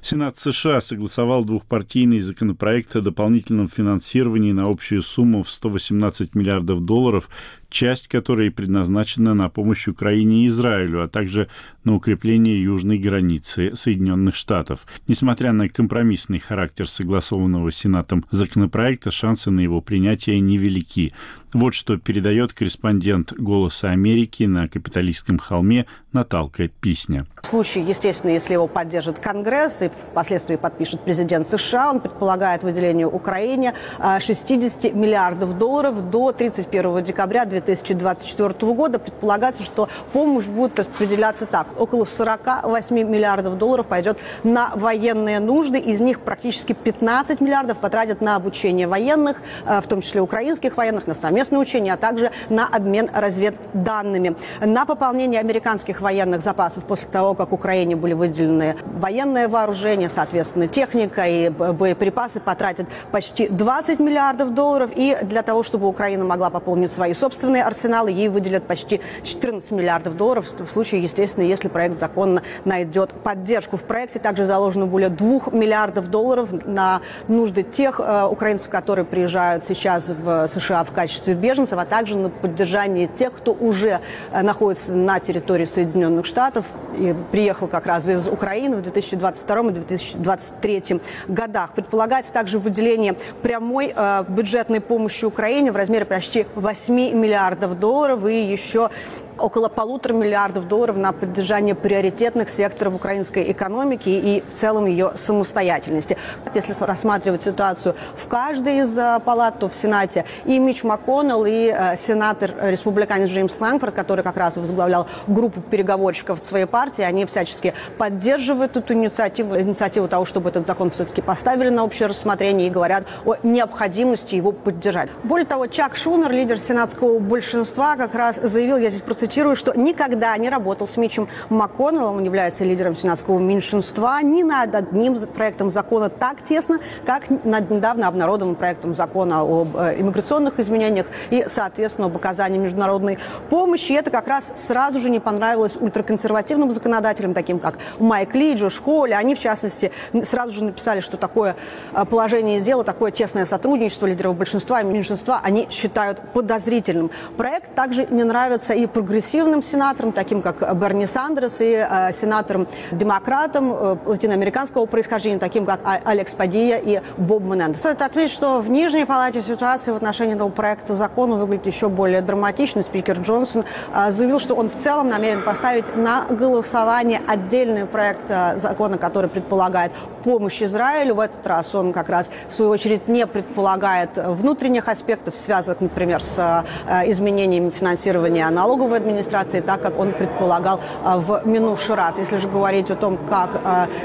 Сенат 0.00 0.38
США 0.38 0.80
согласовал 0.80 1.44
двухпартийный 1.44 2.20
законопроект 2.20 2.94
о 2.94 3.00
дополнительном 3.00 3.68
финансировании 3.68 4.52
на 4.52 4.68
общую 4.68 5.02
сумму 5.02 5.42
в 5.42 5.50
118 5.50 6.34
миллиардов 6.34 6.84
долларов 6.84 7.28
часть 7.72 8.06
которой 8.06 8.50
предназначена 8.50 9.34
на 9.34 9.48
помощь 9.48 9.88
Украине 9.88 10.44
и 10.44 10.46
Израилю, 10.48 11.02
а 11.02 11.08
также 11.08 11.48
на 11.84 11.96
укрепление 11.96 12.62
южной 12.62 12.98
границы 12.98 13.74
Соединенных 13.74 14.36
Штатов. 14.36 14.86
Несмотря 15.08 15.52
на 15.52 15.68
компромиссный 15.68 16.38
характер 16.38 16.88
согласованного 16.88 17.72
Сенатом 17.72 18.24
законопроекта, 18.30 19.10
шансы 19.10 19.50
на 19.50 19.60
его 19.60 19.80
принятие 19.80 20.40
невелики. 20.40 21.12
Вот 21.52 21.74
что 21.74 21.98
передает 21.98 22.54
корреспондент 22.54 23.32
«Голоса 23.32 23.90
Америки» 23.90 24.44
на 24.44 24.68
капиталистском 24.68 25.38
холме 25.38 25.84
Наталка 26.10 26.68
Писня. 26.68 27.26
В 27.42 27.46
случае, 27.46 27.84
естественно, 27.84 28.30
если 28.30 28.54
его 28.54 28.66
поддержит 28.66 29.18
Конгресс 29.18 29.82
и 29.82 29.88
впоследствии 29.88 30.56
подпишет 30.56 31.04
президент 31.04 31.46
США, 31.46 31.90
он 31.90 32.00
предполагает 32.00 32.62
выделение 32.62 33.06
Украине 33.06 33.74
60 33.98 34.84
а, 34.84 34.90
миллиардов 34.92 35.58
долларов 35.58 36.10
до 36.10 36.32
31 36.32 37.04
декабря 37.04 37.44
2024 37.44 38.72
года. 38.72 38.98
Предполагается, 38.98 39.62
что 39.62 39.90
помощь 40.14 40.46
будет 40.46 40.78
распределяться 40.78 41.44
так. 41.44 41.78
Около 41.78 42.06
48 42.06 42.96
миллиардов 42.96 43.58
долларов 43.58 43.86
пойдет 43.86 44.18
на 44.42 44.74
военные 44.74 45.38
нужды. 45.38 45.78
Из 45.78 46.00
них 46.00 46.20
практически 46.20 46.72
15 46.72 47.42
миллиардов 47.42 47.78
потратят 47.78 48.22
на 48.22 48.36
обучение 48.36 48.86
военных, 48.86 49.42
а, 49.66 49.82
в 49.82 49.86
том 49.86 50.00
числе 50.00 50.22
украинских 50.22 50.78
военных, 50.78 51.06
на 51.06 51.14
совместные 51.42 51.60
учения, 51.60 51.92
а 51.94 51.96
также 51.96 52.30
на 52.48 52.66
обмен 52.66 53.08
разведданными. 53.12 54.36
На 54.60 54.86
пополнение 54.86 55.40
американских 55.40 56.00
военных 56.00 56.42
запасов 56.42 56.84
после 56.84 57.08
того, 57.08 57.34
как 57.34 57.52
Украине 57.52 57.96
были 57.96 58.14
выделены 58.14 58.76
военное 58.84 59.48
вооружение, 59.48 60.08
соответственно, 60.08 60.68
техника 60.68 61.26
и 61.26 61.48
боеприпасы 61.48 62.40
потратят 62.40 62.86
почти 63.10 63.48
20 63.48 63.98
миллиардов 63.98 64.54
долларов. 64.54 64.90
И 64.94 65.16
для 65.22 65.42
того, 65.42 65.62
чтобы 65.62 65.88
Украина 65.88 66.24
могла 66.24 66.50
пополнить 66.50 66.92
свои 66.92 67.14
собственные 67.14 67.64
арсеналы, 67.64 68.10
ей 68.12 68.28
выделят 68.28 68.64
почти 68.64 69.00
14 69.24 69.72
миллиардов 69.72 70.16
долларов 70.16 70.46
в 70.56 70.66
случае, 70.68 71.02
естественно, 71.02 71.44
если 71.44 71.68
проект 71.68 71.98
закона 71.98 72.42
найдет 72.64 73.10
поддержку. 73.10 73.76
В 73.76 73.84
проекте 73.84 74.18
также 74.20 74.44
заложено 74.44 74.86
более 74.86 75.08
2 75.08 75.50
миллиардов 75.52 76.08
долларов 76.08 76.50
на 76.66 77.00
нужды 77.28 77.62
тех 77.62 77.98
э, 77.98 78.26
украинцев, 78.30 78.70
которые 78.70 79.04
приезжают 79.04 79.64
сейчас 79.64 80.08
в 80.08 80.46
США 80.48 80.84
в 80.84 80.92
качестве 80.92 81.31
беженцев, 81.34 81.78
а 81.78 81.84
также 81.84 82.16
на 82.16 82.30
поддержание 82.30 83.06
тех, 83.06 83.32
кто 83.32 83.52
уже 83.52 84.00
э, 84.32 84.42
находится 84.42 84.92
на 84.92 85.20
территории 85.20 85.64
Соединенных 85.64 86.26
Штатов 86.26 86.66
и 86.96 87.14
приехал 87.30 87.68
как 87.68 87.86
раз 87.86 88.08
из 88.08 88.28
Украины 88.28 88.76
в 88.76 88.82
2022 88.82 89.60
и 89.60 89.70
2023 89.70 91.00
годах. 91.28 91.72
Предполагается 91.74 92.32
также 92.32 92.58
выделение 92.58 93.14
прямой 93.42 93.92
э, 93.94 94.24
бюджетной 94.28 94.80
помощи 94.80 95.24
Украине 95.24 95.72
в 95.72 95.76
размере 95.76 96.04
почти 96.04 96.46
8 96.54 96.94
миллиардов 96.94 97.78
долларов 97.78 98.26
и 98.26 98.44
еще 98.44 98.90
около 99.38 99.68
полутора 99.68 100.12
миллиардов 100.12 100.68
долларов 100.68 100.96
на 100.96 101.12
поддержание 101.12 101.74
приоритетных 101.74 102.50
секторов 102.50 102.94
украинской 102.94 103.50
экономики 103.50 104.08
и 104.08 104.42
в 104.54 104.60
целом 104.60 104.86
ее 104.86 105.12
самостоятельности. 105.16 106.16
Если 106.54 106.74
рассматривать 106.78 107.42
ситуацию 107.42 107.94
в 108.16 108.26
каждой 108.28 108.80
из 108.80 108.96
э, 108.96 109.20
палат, 109.24 109.58
то 109.58 109.68
в 109.68 109.74
Сенате 109.74 110.24
и 110.44 110.58
Мич 110.58 110.82
МакКоннелл, 111.22 111.44
и 111.46 111.72
э, 111.74 111.96
сенатор 111.96 112.54
республиканец 112.62 113.30
Джеймс 113.30 113.52
Лэнгфорд, 113.58 113.94
который 113.94 114.24
как 114.24 114.36
раз 114.36 114.56
возглавлял 114.56 115.06
группу 115.26 115.60
переговорщиков 115.60 116.44
своей 116.44 116.66
партии, 116.66 117.02
они 117.02 117.24
всячески 117.26 117.74
поддерживают 117.98 118.76
эту 118.76 118.92
инициативу, 118.94 119.58
инициативу 119.58 120.08
того, 120.08 120.24
чтобы 120.24 120.50
этот 120.50 120.66
закон 120.66 120.90
все-таки 120.90 121.22
поставили 121.22 121.68
на 121.68 121.84
общее 121.84 122.08
рассмотрение 122.08 122.66
и 122.66 122.70
говорят 122.70 123.04
о 123.24 123.36
необходимости 123.42 124.34
его 124.34 124.52
поддержать. 124.52 125.10
Более 125.22 125.46
того, 125.46 125.66
Чак 125.66 125.96
Шунер, 125.96 126.32
лидер 126.32 126.58
сенатского 126.58 127.18
большинства, 127.18 127.96
как 127.96 128.14
раз 128.14 128.36
заявил, 128.36 128.76
я 128.76 128.90
здесь 128.90 129.02
процитирую, 129.02 129.56
что 129.56 129.78
никогда 129.78 130.36
не 130.36 130.50
работал 130.50 130.88
с 130.88 130.96
Мичем 130.96 131.28
МакКоннеллом, 131.50 132.16
он 132.16 132.24
является 132.24 132.64
лидером 132.64 132.96
сенатского 132.96 133.38
меньшинства, 133.38 134.20
ни 134.22 134.42
над 134.42 134.74
одним 134.74 135.18
проектом 135.26 135.70
закона 135.70 136.08
так 136.08 136.42
тесно, 136.42 136.78
как 137.06 137.24
над 137.44 137.70
недавно 137.70 138.08
обнародованным 138.08 138.56
проектом 138.56 138.94
закона 138.94 139.40
об 139.42 139.76
э, 139.76 140.00
иммиграционных 140.00 140.58
изменениях 140.58 141.06
и, 141.30 141.44
соответственно, 141.48 142.06
об 142.06 142.16
оказании 142.16 142.58
международной 142.58 143.18
помощи. 143.50 143.92
И 143.92 143.94
это 143.94 144.10
как 144.10 144.28
раз 144.28 144.52
сразу 144.56 144.98
же 144.98 145.10
не 145.10 145.20
понравилось 145.20 145.76
ультраконсервативным 145.76 146.70
законодателям, 146.70 147.34
таким 147.34 147.58
как 147.58 147.78
Майк 147.98 148.34
Ли, 148.34 148.54
Джош 148.54 148.80
Холли. 148.80 149.12
Они, 149.12 149.34
в 149.34 149.40
частности, 149.40 149.92
сразу 150.24 150.52
же 150.52 150.64
написали, 150.64 151.00
что 151.00 151.16
такое 151.16 151.56
э, 151.94 152.04
положение 152.04 152.60
дела, 152.60 152.84
такое 152.84 153.10
тесное 153.10 153.46
сотрудничество 153.46 154.06
лидеров 154.06 154.36
большинства 154.36 154.80
и 154.80 154.84
меньшинства 154.84 155.40
они 155.42 155.68
считают 155.70 156.20
подозрительным. 156.32 157.10
Проект 157.36 157.74
также 157.74 158.06
не 158.06 158.24
нравится 158.24 158.74
и 158.74 158.86
прогрессивным 158.86 159.62
сенаторам, 159.62 160.12
таким 160.12 160.42
как 160.42 160.76
Берни 160.76 161.06
Сандерс, 161.06 161.60
и 161.60 161.86
э, 161.88 162.12
сенаторам-демократам 162.12 163.72
э, 163.72 163.96
латиноамериканского 164.06 164.86
происхождения, 164.86 165.38
таким 165.38 165.66
как 165.66 165.80
а, 165.84 166.00
Алекс 166.04 166.32
Падия 166.32 166.78
и 166.78 167.00
Боб 167.16 167.42
Менендес. 167.42 167.80
Стоит 167.80 168.02
отметить, 168.02 168.32
что 168.32 168.60
в 168.60 168.70
Нижней 168.70 169.04
Палате 169.04 169.42
ситуация 169.42 169.94
в 169.94 169.96
отношении 169.96 170.34
этого 170.34 170.48
проекта 170.48 170.96
закона 171.02 171.34
выглядит 171.34 171.66
еще 171.66 171.88
более 171.88 172.20
драматичной. 172.20 172.84
Спикер 172.84 173.18
Джонсон 173.18 173.64
э, 173.92 174.12
заявил, 174.12 174.38
что 174.38 174.54
он 174.54 174.70
в 174.70 174.76
целом 174.76 175.08
намерен 175.08 175.42
поставить 175.42 175.96
на 175.96 176.26
голосование 176.30 177.20
отдельный 177.26 177.86
проект 177.86 178.20
э, 178.28 178.60
закона, 178.60 178.98
который 178.98 179.28
предполагает 179.28 179.90
помощь 180.22 180.62
Израилю. 180.62 181.16
В 181.16 181.20
этот 181.20 181.44
раз 181.44 181.74
он 181.74 181.92
как 181.92 182.08
раз, 182.08 182.30
в 182.48 182.54
свою 182.54 182.70
очередь, 182.70 183.08
не 183.08 183.26
предполагает 183.26 184.10
внутренних 184.16 184.86
аспектов, 184.86 185.34
связанных, 185.34 185.80
например, 185.80 186.22
с 186.22 186.38
э, 186.86 187.10
изменениями 187.10 187.70
финансирования 187.70 188.48
налоговой 188.50 188.98
администрации, 188.98 189.60
так 189.60 189.82
как 189.82 189.98
он 189.98 190.12
предполагал 190.12 190.80
в 191.04 191.42
минувший 191.44 191.96
раз. 191.96 192.18
Если 192.18 192.36
же 192.36 192.48
говорить 192.48 192.90
о 192.90 192.94
том, 192.94 193.18
как 193.28 193.50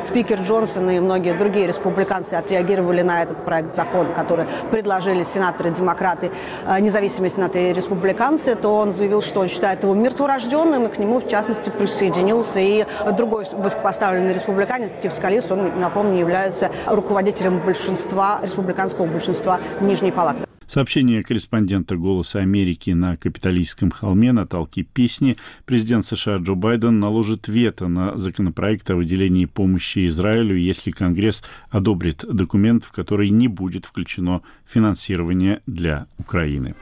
спикер 0.04 0.40
Джонсон 0.42 0.90
и 0.90 1.00
многие 1.00 1.34
другие 1.34 1.68
республиканцы 1.68 2.34
отреагировали 2.34 3.04
на 3.04 3.22
этот 3.22 3.46
проект 3.46 3.76
закона, 3.76 4.10
который 4.16 4.46
предложили 4.72 5.24
сенаторы-демократы, 5.24 6.32
независимые 6.80 7.30
сенаторы 7.30 7.70
и 7.70 7.74
республиканцы, 7.74 8.56
то 8.56 8.76
он 8.76 8.94
заявил, 8.94 9.22
что 9.22 9.42
он 9.42 9.48
считает 9.48 9.84
его 9.84 9.94
мертворожденным, 9.94 10.86
и 10.86 10.90
к 10.90 10.98
нему, 10.98 11.20
в 11.20 11.28
частности, 11.28 11.70
присоединился 11.70 12.60
и 12.60 12.86
другой 13.18 13.46
высокопоставленный 13.52 14.34
республиканец 14.34 14.94
Стив 14.94 15.14
Скалис, 15.14 15.50
он, 15.52 15.80
напомню, 15.80 16.20
является 16.20 16.72
руководителем 16.86 17.60
большинства, 17.60 18.40
республиканского 18.42 19.06
большинства 19.06 19.60
Нижней 19.82 20.12
Палаты. 20.12 20.48
Сообщение 20.68 21.24
корреспондента 21.24 21.96
«Голоса 21.96 22.40
Америки» 22.40 22.92
на 22.92 23.16
Капитолийском 23.16 23.90
холме 23.90 24.34
Наталки 24.34 24.84
Песни 24.84 25.38
президент 25.66 26.06
США 26.06 26.38
Джо 26.38 26.56
Байден 26.56 27.00
наложит 27.00 27.48
вето 27.48 27.88
на 27.88 28.18
законопроект 28.18 28.90
о 28.90 28.98
выделении 28.98 29.46
помощи 29.46 30.08
Израилю, 30.08 30.58
если 30.58 30.92
Конгресс 30.92 31.42
одобрит 31.70 32.26
документ, 32.30 32.84
в 32.84 32.92
который 32.92 33.30
не 33.30 33.48
будет 33.48 33.86
включено 33.86 34.42
финансирование 34.66 35.62
для 35.68 36.08
Украины. 36.18 36.76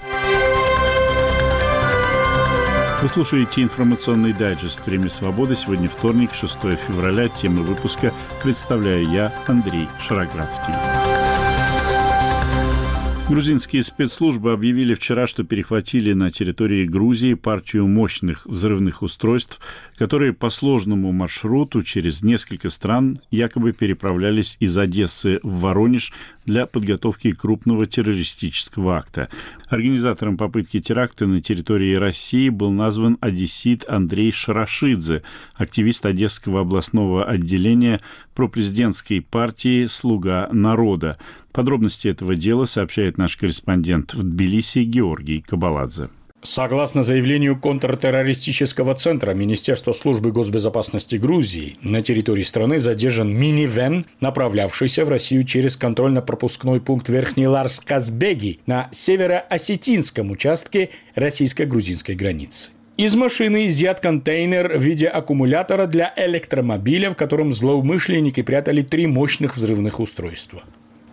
Вы 3.03 3.09
слушаете 3.09 3.61
информационный 3.61 4.33
дайджест 4.33 4.83
«Время 4.87 5.11
свободы». 5.11 5.55
Сегодня 5.55 5.87
вторник, 5.87 6.31
6 6.33 6.53
февраля. 6.87 7.29
Темы 7.29 7.61
выпуска 7.61 8.11
представляю 8.41 9.07
я, 9.11 9.31
Андрей 9.45 9.87
Шароградский. 10.01 10.73
Грузинские 13.27 13.81
спецслужбы 13.81 14.53
объявили 14.53 14.93
вчера, 14.93 15.25
что 15.25 15.43
перехватили 15.43 16.13
на 16.13 16.29
территории 16.29 16.85
Грузии 16.85 17.33
партию 17.33 17.87
мощных 17.87 18.45
взрывных 18.45 19.01
устройств, 19.01 19.59
которые 19.97 20.31
по 20.31 20.51
сложному 20.51 21.11
маршруту 21.11 21.81
через 21.81 22.21
несколько 22.21 22.69
стран 22.69 23.17
якобы 23.31 23.73
переправлялись 23.73 24.57
из 24.59 24.77
Одессы 24.77 25.39
в 25.41 25.61
Воронеж 25.61 26.13
для 26.45 26.65
подготовки 26.65 27.31
крупного 27.31 27.85
террористического 27.85 28.97
акта. 28.97 29.29
Организатором 29.67 30.37
попытки 30.37 30.79
теракта 30.79 31.25
на 31.27 31.41
территории 31.41 31.95
России 31.95 32.49
был 32.49 32.71
назван 32.71 33.17
одессит 33.21 33.83
Андрей 33.87 34.31
Шарашидзе, 34.31 35.23
активист 35.55 36.05
Одесского 36.05 36.61
областного 36.61 37.25
отделения 37.25 38.01
пропрезидентской 38.33 39.21
партии 39.21 39.87
«Слуга 39.87 40.49
народа». 40.51 41.17
Подробности 41.51 42.07
этого 42.07 42.35
дела 42.35 42.65
сообщает 42.65 43.17
наш 43.17 43.37
корреспондент 43.37 44.13
в 44.13 44.23
Тбилиси 44.23 44.79
Георгий 44.83 45.41
Кабаладзе. 45.41 46.09
Согласно 46.45 47.01
заявлению 47.01 47.59
контртеррористического 47.59 48.93
центра 48.93 49.33
Министерства 49.33 49.93
службы 49.93 50.31
госбезопасности 50.31 51.15
Грузии, 51.15 51.77
на 51.81 52.01
территории 52.01 52.43
страны 52.43 52.79
задержан 52.79 53.33
минивэн, 53.35 54.05
направлявшийся 54.19 55.05
в 55.05 55.09
Россию 55.09 55.43
через 55.43 55.75
контрольно-пропускной 55.75 56.81
пункт 56.81 57.09
Верхний 57.09 57.47
Ларс-Казбеги 57.47 58.59
на 58.67 58.89
северо-осетинском 58.91 60.29
участке 60.29 60.91
российско-грузинской 61.15 62.15
границы. 62.15 62.69
Из 62.95 63.15
машины 63.15 63.67
изъят 63.67 63.99
контейнер 63.99 64.77
в 64.77 64.81
виде 64.81 65.07
аккумулятора 65.07 65.87
для 65.87 66.13
электромобиля, 66.15 67.11
в 67.11 67.15
котором 67.15 67.53
злоумышленники 67.53 68.41
прятали 68.41 68.83
три 68.83 69.07
мощных 69.07 69.57
взрывных 69.57 69.99
устройства 69.99 70.63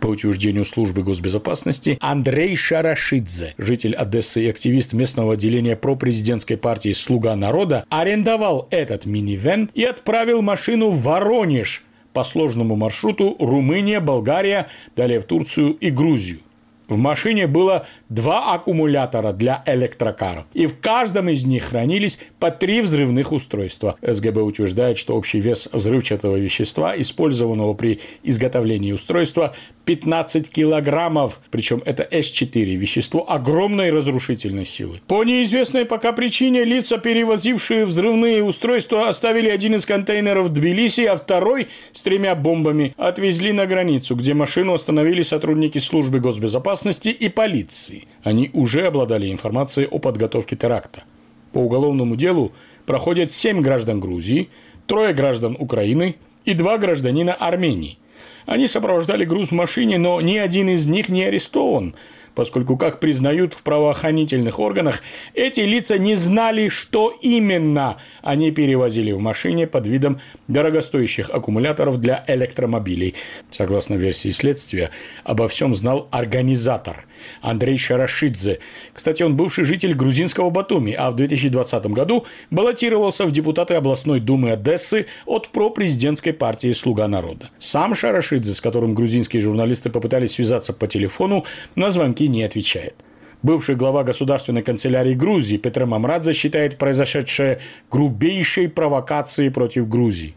по 0.03 0.07
утверждению 0.07 0.65
службы 0.65 1.01
госбезопасности, 1.01 1.97
Андрей 2.01 2.57
Шарашидзе, 2.57 3.53
житель 3.57 3.95
Одессы 3.95 4.43
и 4.43 4.49
активист 4.49 4.91
местного 4.91 5.35
отделения 5.35 5.77
пропрезидентской 5.77 6.57
партии 6.57 6.91
«Слуга 6.91 7.37
народа», 7.37 7.85
арендовал 7.87 8.67
этот 8.69 9.05
минивэн 9.05 9.69
и 9.73 9.85
отправил 9.85 10.41
машину 10.41 10.89
в 10.89 11.03
Воронеж 11.03 11.85
по 12.11 12.25
сложному 12.25 12.75
маршруту 12.75 13.37
Румыния, 13.39 14.01
Болгария, 14.01 14.67
далее 14.93 15.21
в 15.21 15.23
Турцию 15.23 15.71
и 15.71 15.89
Грузию. 15.89 16.39
В 16.87 16.97
машине 16.97 17.47
было 17.47 17.87
два 18.09 18.53
аккумулятора 18.53 19.31
для 19.31 19.63
электрокаров, 19.65 20.45
и 20.53 20.67
в 20.67 20.79
каждом 20.79 21.29
из 21.29 21.45
них 21.45 21.63
хранились 21.63 22.19
по 22.39 22.51
три 22.51 22.81
взрывных 22.81 23.31
устройства. 23.31 23.95
СГБ 24.01 24.41
утверждает, 24.41 24.97
что 24.97 25.15
общий 25.15 25.39
вес 25.39 25.69
взрывчатого 25.71 26.35
вещества, 26.35 26.93
использованного 26.95 27.73
при 27.73 28.01
изготовлении 28.21 28.91
устройства, 28.91 29.55
15 29.85 30.49
килограммов, 30.49 31.39
причем 31.51 31.81
это 31.85 32.03
С4, 32.03 32.63
вещество 32.75 33.29
огромной 33.29 33.91
разрушительной 33.91 34.65
силы. 34.65 35.01
По 35.07 35.23
неизвестной 35.23 35.85
пока 35.85 36.13
причине 36.13 36.63
лица, 36.63 36.97
перевозившие 36.97 37.85
взрывные 37.85 38.43
устройства, 38.43 39.09
оставили 39.09 39.49
один 39.49 39.75
из 39.75 39.85
контейнеров 39.85 40.47
в 40.47 40.49
Тбилиси, 40.49 41.01
а 41.01 41.17
второй 41.17 41.67
с 41.91 42.01
тремя 42.01 42.35
бомбами 42.35 42.93
отвезли 42.97 43.51
на 43.51 43.65
границу, 43.65 44.15
где 44.15 44.33
машину 44.33 44.73
остановили 44.73 45.21
сотрудники 45.21 45.79
службы 45.79 46.19
госбезопасности 46.19 47.09
и 47.09 47.27
полиции. 47.27 48.07
Они 48.23 48.49
уже 48.53 48.87
обладали 48.87 49.31
информацией 49.31 49.87
о 49.87 49.99
подготовке 49.99 50.55
теракта. 50.55 51.03
По 51.51 51.59
уголовному 51.59 52.15
делу 52.15 52.53
проходят 52.85 53.31
семь 53.31 53.61
граждан 53.61 53.99
Грузии, 53.99 54.49
трое 54.87 55.13
граждан 55.13 55.57
Украины 55.59 56.15
и 56.45 56.53
два 56.53 56.77
гражданина 56.77 57.33
Армении. 57.33 57.97
Они 58.45 58.67
сопровождали 58.67 59.25
груз 59.25 59.49
в 59.49 59.53
машине, 59.53 59.97
но 59.97 60.19
ни 60.21 60.37
один 60.37 60.69
из 60.69 60.87
них 60.87 61.09
не 61.09 61.23
арестован, 61.23 61.95
поскольку, 62.35 62.77
как 62.77 62.99
признают 62.99 63.53
в 63.53 63.61
правоохранительных 63.61 64.59
органах, 64.59 65.01
эти 65.33 65.61
лица 65.61 65.97
не 65.97 66.15
знали, 66.15 66.69
что 66.69 67.13
именно 67.21 67.97
они 68.21 68.51
перевозили 68.51 69.11
в 69.11 69.19
машине 69.19 69.67
под 69.67 69.87
видом 69.87 70.19
дорогостоящих 70.47 71.29
аккумуляторов 71.29 71.99
для 71.99 72.23
электромобилей. 72.27 73.15
Согласно 73.51 73.95
версии 73.95 74.29
следствия, 74.29 74.89
обо 75.23 75.47
всем 75.47 75.73
знал 75.75 76.07
организатор 76.11 77.05
Андрей 77.41 77.77
Шарашидзе. 77.77 78.59
Кстати, 78.93 79.23
он 79.23 79.35
бывший 79.35 79.63
житель 79.63 79.93
грузинского 79.93 80.49
Батуми, 80.49 80.93
а 80.93 81.11
в 81.11 81.15
2020 81.15 81.87
году 81.87 82.25
баллотировался 82.51 83.25
в 83.25 83.31
депутаты 83.31 83.75
областной 83.75 84.19
думы 84.19 84.51
Одессы 84.51 85.07
от 85.25 85.49
пропрезидентской 85.49 86.33
партии 86.33 86.71
«Слуга 86.71 87.07
народа». 87.07 87.49
Сам 87.59 87.95
Шарашидзе, 87.95 88.53
с 88.53 88.61
которым 88.61 88.93
грузинские 88.93 89.41
журналисты 89.41 89.89
попытались 89.89 90.33
связаться 90.33 90.73
по 90.73 90.87
телефону, 90.87 91.45
на 91.75 91.91
звонки 91.91 92.27
не 92.27 92.43
отвечает. 92.43 92.95
Бывший 93.43 93.75
глава 93.75 94.03
государственной 94.03 94.61
канцелярии 94.61 95.13
Грузии 95.13 95.57
Петр 95.57 95.85
Мамрадзе 95.85 96.31
считает 96.31 96.77
произошедшее 96.77 97.59
грубейшей 97.91 98.69
провокацией 98.69 99.51
против 99.51 99.89
Грузии. 99.89 100.35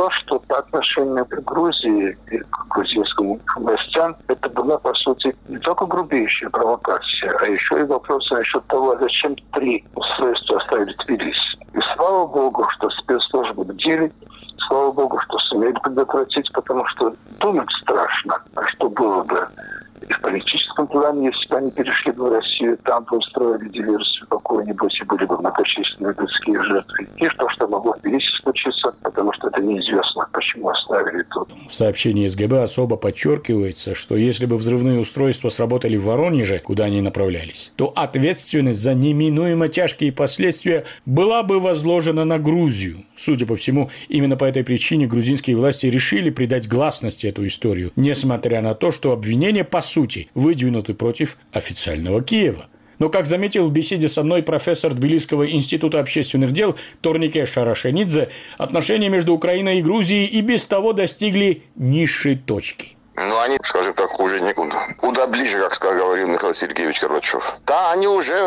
То, 0.00 0.08
что 0.12 0.38
по 0.38 0.60
отношению 0.60 1.26
к 1.26 1.44
Грузии 1.44 2.16
и 2.30 2.38
к 2.38 2.68
грузинским 2.70 3.38
властям 3.56 4.16
это 4.28 4.48
была, 4.48 4.78
по 4.78 4.94
сути, 4.94 5.36
не 5.46 5.58
только 5.58 5.84
грубейшая 5.84 6.48
провокация, 6.48 7.36
а 7.38 7.44
еще 7.44 7.80
и 7.80 7.82
вопрос 7.82 8.26
насчет 8.30 8.66
того, 8.68 8.96
зачем 8.98 9.36
три 9.52 9.84
устройства 9.94 10.56
оставили 10.56 10.96
Тбилиси. 11.04 11.58
И 11.74 11.80
слава 11.94 12.26
богу, 12.26 12.66
что 12.70 12.88
спецслужбы 12.88 13.62
бдили, 13.64 14.10
слава 14.68 14.90
богу, 14.90 15.20
что 15.20 15.38
сумели 15.38 15.76
предотвратить, 15.82 16.50
потому 16.54 16.86
что 16.86 17.14
думать 17.38 17.68
страшно, 17.82 18.42
а 18.56 18.66
что 18.68 18.88
было 18.88 19.22
бы 19.24 19.46
и 20.08 20.12
в 20.12 20.20
политическом 20.22 20.86
плане, 20.86 21.26
если 21.26 21.48
бы 21.48 21.56
они 21.58 21.70
перешли 21.70 22.12
бы 22.12 22.30
в 22.30 22.32
Россию, 22.32 22.78
там 22.84 23.04
бы 23.04 23.18
устроили 23.18 23.68
диверсию 23.68 24.26
какую-нибудь, 24.28 24.98
и 24.98 25.04
были 25.04 25.24
бы 25.26 25.38
многочисленные 25.38 26.14
людские 26.18 26.62
жертвы. 26.64 27.08
И 27.16 27.28
что, 27.28 27.48
что 27.50 27.68
могло 27.68 27.92
в 27.92 28.00
Тбилиси 28.00 28.39
случиться, 28.50 28.94
потому 29.02 29.32
что 29.32 29.48
это 29.48 29.60
неизвестно, 29.60 30.28
почему 30.32 30.68
оставили 30.68 31.24
тут. 31.30 31.48
В 31.68 31.74
сообщении 31.74 32.26
СГБ 32.26 32.62
особо 32.62 32.96
подчеркивается, 32.96 33.94
что 33.94 34.16
если 34.16 34.46
бы 34.46 34.56
взрывные 34.56 35.00
устройства 35.00 35.48
сработали 35.48 35.96
в 35.96 36.04
Воронеже, 36.04 36.58
куда 36.58 36.84
они 36.84 37.00
направлялись, 37.00 37.72
то 37.76 37.92
ответственность 37.94 38.80
за 38.80 38.94
неминуемо 38.94 39.68
тяжкие 39.68 40.12
последствия 40.12 40.84
была 41.06 41.42
бы 41.42 41.60
возложена 41.60 42.24
на 42.24 42.38
Грузию. 42.38 43.04
Судя 43.16 43.46
по 43.46 43.56
всему, 43.56 43.90
именно 44.08 44.36
по 44.36 44.44
этой 44.44 44.64
причине 44.64 45.06
грузинские 45.06 45.56
власти 45.56 45.86
решили 45.86 46.30
придать 46.30 46.68
гласности 46.68 47.26
эту 47.26 47.46
историю, 47.46 47.92
несмотря 47.96 48.60
на 48.60 48.74
то, 48.74 48.92
что 48.92 49.12
обвинения 49.12 49.64
по 49.64 49.82
сути 49.82 50.28
выдвинуты 50.34 50.94
против 50.94 51.36
официального 51.52 52.22
Киева. 52.22 52.66
Но, 53.00 53.08
как 53.08 53.26
заметил 53.26 53.68
в 53.68 53.72
беседе 53.72 54.08
со 54.08 54.22
мной 54.22 54.44
профессор 54.44 54.94
Тбилисского 54.94 55.50
института 55.50 55.98
общественных 55.98 56.52
дел 56.52 56.76
Торнике 57.00 57.46
Шарашенидзе, 57.46 58.28
отношения 58.58 59.08
между 59.08 59.34
Украиной 59.34 59.78
и 59.78 59.82
Грузией 59.82 60.26
и 60.26 60.40
без 60.42 60.64
того 60.66 60.92
достигли 60.92 61.64
низшей 61.74 62.36
точки. 62.36 62.99
Ну, 63.16 63.38
они, 63.40 63.58
скажем 63.62 63.94
так, 63.94 64.10
хуже 64.10 64.40
некуда. 64.40 64.76
Куда 64.96 65.26
ближе, 65.26 65.58
как 65.58 65.78
говорил 65.96 66.28
Михаил 66.28 66.54
Сергеевич 66.54 67.02
Горбачев. 67.02 67.60
Да, 67.66 67.92
они 67.92 68.06
уже 68.06 68.38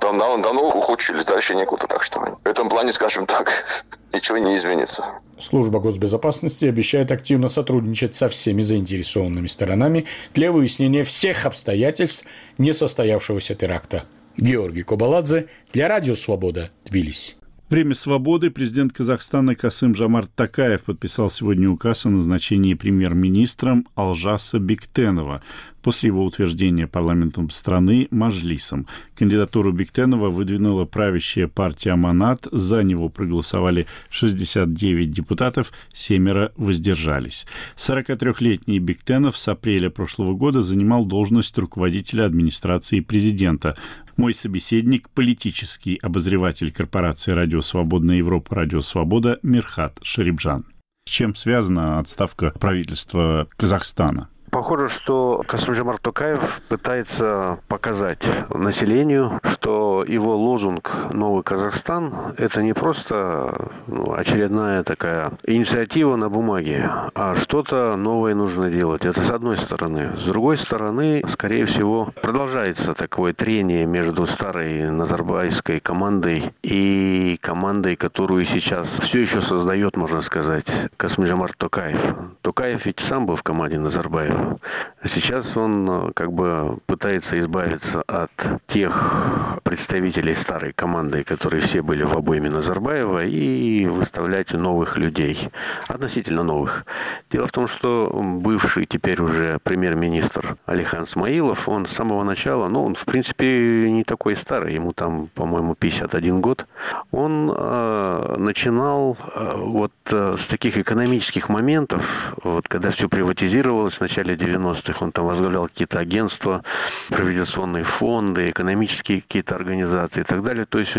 давно, 0.00 0.38
давно 0.38 0.68
ухудшились, 0.68 1.24
дальше 1.24 1.54
некуда. 1.54 1.86
Так 1.86 2.02
что 2.02 2.20
в 2.20 2.46
этом 2.46 2.68
плане, 2.68 2.92
скажем 2.92 3.26
так, 3.26 3.52
ничего 4.12 4.38
не 4.38 4.56
изменится. 4.56 5.04
Служба 5.40 5.78
госбезопасности 5.78 6.64
обещает 6.64 7.12
активно 7.12 7.48
сотрудничать 7.48 8.14
со 8.14 8.28
всеми 8.28 8.62
заинтересованными 8.62 9.46
сторонами 9.46 10.06
для 10.34 10.50
выяснения 10.50 11.04
всех 11.04 11.46
обстоятельств 11.46 12.24
несостоявшегося 12.58 13.54
теракта. 13.54 14.04
Георгий 14.36 14.82
Кобаладзе 14.82 15.48
для 15.72 15.88
Радио 15.88 16.14
Свобода, 16.16 16.70
Тбилиси. 16.84 17.37
Время 17.70 17.94
свободы 17.94 18.50
президент 18.50 18.94
Казахстана 18.94 19.54
Касым 19.54 19.94
Жамарт 19.94 20.34
Такаев 20.34 20.84
подписал 20.84 21.30
сегодня 21.30 21.68
указ 21.68 22.06
о 22.06 22.08
назначении 22.08 22.72
премьер-министром 22.72 23.86
Алжаса 23.94 24.58
Бектенова 24.58 25.42
после 25.82 26.08
его 26.08 26.24
утверждения 26.24 26.86
парламентом 26.86 27.50
страны 27.50 28.08
Мажлисом. 28.10 28.86
Кандидатуру 29.14 29.70
Бектенова 29.72 30.30
выдвинула 30.30 30.86
правящая 30.86 31.46
партия 31.46 31.90
Аманат, 31.90 32.46
за 32.50 32.82
него 32.82 33.10
проголосовали 33.10 33.86
69 34.10 35.10
депутатов, 35.10 35.70
семеро 35.92 36.52
воздержались. 36.56 37.46
43-летний 37.76 38.78
Бектенов 38.78 39.36
с 39.36 39.46
апреля 39.46 39.90
прошлого 39.90 40.32
года 40.32 40.62
занимал 40.62 41.04
должность 41.04 41.56
руководителя 41.58 42.24
администрации 42.24 43.00
президента. 43.00 43.76
Мой 44.18 44.34
собеседник– 44.34 45.08
политический 45.14 45.96
обозреватель 46.02 46.72
корпорации 46.72 47.30
«Радио 47.30 47.60
Свободная 47.60 48.16
Европа» 48.16 48.56
«Радио 48.56 48.80
Свобода» 48.80 49.38
Мирхат 49.44 50.00
Шарибжан. 50.02 50.66
С 51.06 51.10
чем 51.12 51.36
связана 51.36 52.00
отставка 52.00 52.52
правительства 52.58 53.46
Казахстана? 53.56 54.28
Похоже, 54.50 54.88
что 54.88 55.44
Касымжамар 55.46 55.98
Токаев 55.98 56.62
пытается 56.68 57.60
показать 57.68 58.28
населению, 58.50 59.40
что 59.44 59.87
его 60.04 60.36
лозунг 60.36 60.92
«Новый 61.12 61.42
Казахстан»– 61.42 62.14
это 62.38 62.62
не 62.62 62.72
просто 62.72 63.70
ну, 63.86 64.12
очередная 64.12 64.82
такая 64.84 65.32
инициатива 65.44 66.16
на 66.16 66.28
бумаге, 66.28 66.90
а 67.14 67.34
что-то 67.34 67.96
новое 67.96 68.34
нужно 68.34 68.70
делать. 68.70 69.04
Это 69.04 69.20
с 69.20 69.30
одной 69.30 69.56
стороны. 69.56 70.16
С 70.16 70.24
другой 70.24 70.56
стороны, 70.56 71.22
скорее 71.28 71.64
всего, 71.64 72.12
продолжается 72.22 72.94
такое 72.94 73.32
трение 73.32 73.86
между 73.86 74.26
старой 74.26 74.90
назарбайской 74.90 75.80
командой 75.80 76.52
и 76.62 77.38
командой, 77.40 77.96
которую 77.96 78.44
сейчас 78.44 78.88
все 79.00 79.20
еще 79.20 79.40
создает, 79.40 79.96
можно 79.96 80.20
сказать, 80.20 80.70
Касымжамар 80.96 81.52
Токаев. 81.54 82.00
Токаев 82.42 82.86
ведь 82.86 83.00
сам 83.00 83.26
был 83.26 83.36
в 83.36 83.42
команде 83.42 83.78
Назарбаева. 83.78 84.58
Сейчас 85.04 85.56
он 85.56 85.88
э, 85.90 86.12
как 86.14 86.32
бы 86.32 86.78
пытается 86.86 87.38
избавиться 87.38 88.02
от 88.06 88.30
тех 88.66 89.58
представителей 89.62 89.87
старой 90.34 90.72
команды, 90.72 91.24
которые 91.24 91.60
все 91.60 91.82
были 91.82 92.02
в 92.02 92.14
обойме 92.14 92.50
Назарбаева, 92.50 93.24
и 93.24 93.86
выставлять 93.86 94.52
новых 94.52 94.98
людей, 94.98 95.48
относительно 95.88 96.42
новых. 96.42 96.84
Дело 97.30 97.46
в 97.46 97.52
том, 97.52 97.66
что 97.66 98.10
бывший 98.14 98.86
теперь 98.86 99.20
уже 99.22 99.58
премьер-министр 99.62 100.56
Алихан 100.66 101.06
Смаилов, 101.06 101.68
он 101.68 101.86
с 101.86 101.90
самого 101.90 102.24
начала, 102.24 102.68
ну, 102.68 102.84
он 102.84 102.94
в 102.94 103.04
принципе 103.04 103.90
не 103.90 104.04
такой 104.04 104.36
старый, 104.36 104.74
ему 104.74 104.92
там, 104.92 105.28
по-моему, 105.34 105.74
51 105.74 106.40
год, 106.40 106.66
он 107.10 107.50
э, 107.54 108.27
начинал 108.38 109.16
э, 109.34 109.54
вот 109.56 109.92
э, 110.12 110.36
с 110.38 110.46
таких 110.46 110.78
экономических 110.78 111.48
моментов, 111.48 112.34
вот 112.42 112.68
когда 112.68 112.90
все 112.90 113.08
приватизировалось 113.08 113.94
в 113.94 114.00
начале 114.00 114.28
начале 114.28 114.34
90-х. 114.34 115.04
Он 115.04 115.12
там 115.12 115.26
возглавлял 115.26 115.68
какие-то 115.68 115.98
агентства, 115.98 116.62
проведенционные 117.08 117.84
фонды, 117.84 118.50
экономические 118.50 119.22
какие-то 119.22 119.54
организации 119.54 120.20
и 120.20 120.24
так 120.24 120.42
далее. 120.42 120.64
То 120.64 120.78
есть 120.78 120.96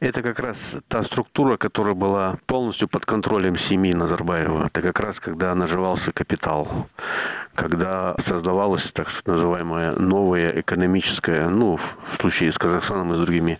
это 0.00 0.22
как 0.22 0.38
раз 0.40 0.56
та 0.88 1.02
структура, 1.02 1.56
которая 1.56 1.94
была 1.94 2.36
полностью 2.46 2.88
под 2.88 3.06
контролем 3.06 3.56
семьи 3.56 3.92
Назарбаева. 3.94 4.66
Это 4.66 4.82
как 4.82 5.00
раз 5.00 5.20
когда 5.20 5.54
наживался 5.54 6.12
капитал 6.12 6.88
когда 7.54 8.16
создавалась 8.18 8.90
так 8.92 9.08
называемая 9.26 9.94
новая 9.96 10.60
экономическая, 10.60 11.48
ну, 11.48 11.76
в 11.76 12.16
случае 12.16 12.50
с 12.50 12.58
Казахстаном 12.58 13.12
и 13.12 13.16
с 13.16 13.18
другими 13.18 13.58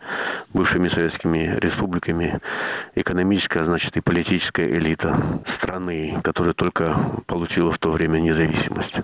бывшими 0.55 0.89
советскими 0.89 1.57
республиками, 1.59 2.41
экономическая, 2.95 3.65
значит, 3.65 3.97
и 3.97 4.01
политическая 4.01 4.67
элита 4.67 5.21
страны, 5.47 6.19
которая 6.25 6.55
только 6.55 6.97
получила 7.27 7.71
в 7.71 7.79
то 7.79 7.91
время 7.91 8.19
независимость. 8.19 9.01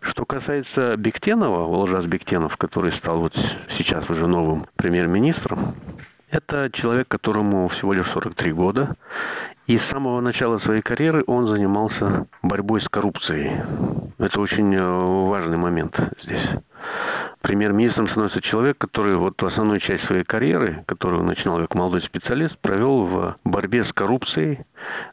Что 0.00 0.24
касается 0.24 0.96
Бектенова, 0.96 1.66
Волжас 1.66 2.06
Бектенов, 2.06 2.56
который 2.56 2.92
стал 2.92 3.20
вот 3.20 3.34
сейчас 3.68 4.10
уже 4.10 4.26
новым 4.26 4.66
премьер-министром, 4.76 5.74
это 6.30 6.68
человек, 6.70 7.08
которому 7.08 7.68
всего 7.68 7.94
лишь 7.94 8.06
43 8.06 8.52
года, 8.52 8.96
и 9.68 9.76
с 9.76 9.84
самого 9.84 10.22
начала 10.22 10.56
своей 10.56 10.80
карьеры 10.80 11.22
он 11.26 11.46
занимался 11.46 12.26
борьбой 12.42 12.80
с 12.80 12.88
коррупцией. 12.88 13.52
Это 14.16 14.40
очень 14.40 14.74
э, 14.74 14.80
важный 14.80 15.58
момент 15.58 16.00
здесь. 16.18 16.48
Премьер-министром 17.42 18.08
становится 18.08 18.40
человек, 18.40 18.78
который 18.78 19.16
вот 19.16 19.42
основную 19.42 19.78
часть 19.78 20.04
своей 20.04 20.24
карьеры, 20.24 20.84
которую 20.86 21.22
начинал 21.22 21.58
как 21.58 21.74
молодой 21.74 22.00
специалист, 22.00 22.58
провел 22.58 23.04
в 23.04 23.36
борьбе 23.44 23.84
с 23.84 23.92
коррупцией. 23.92 24.64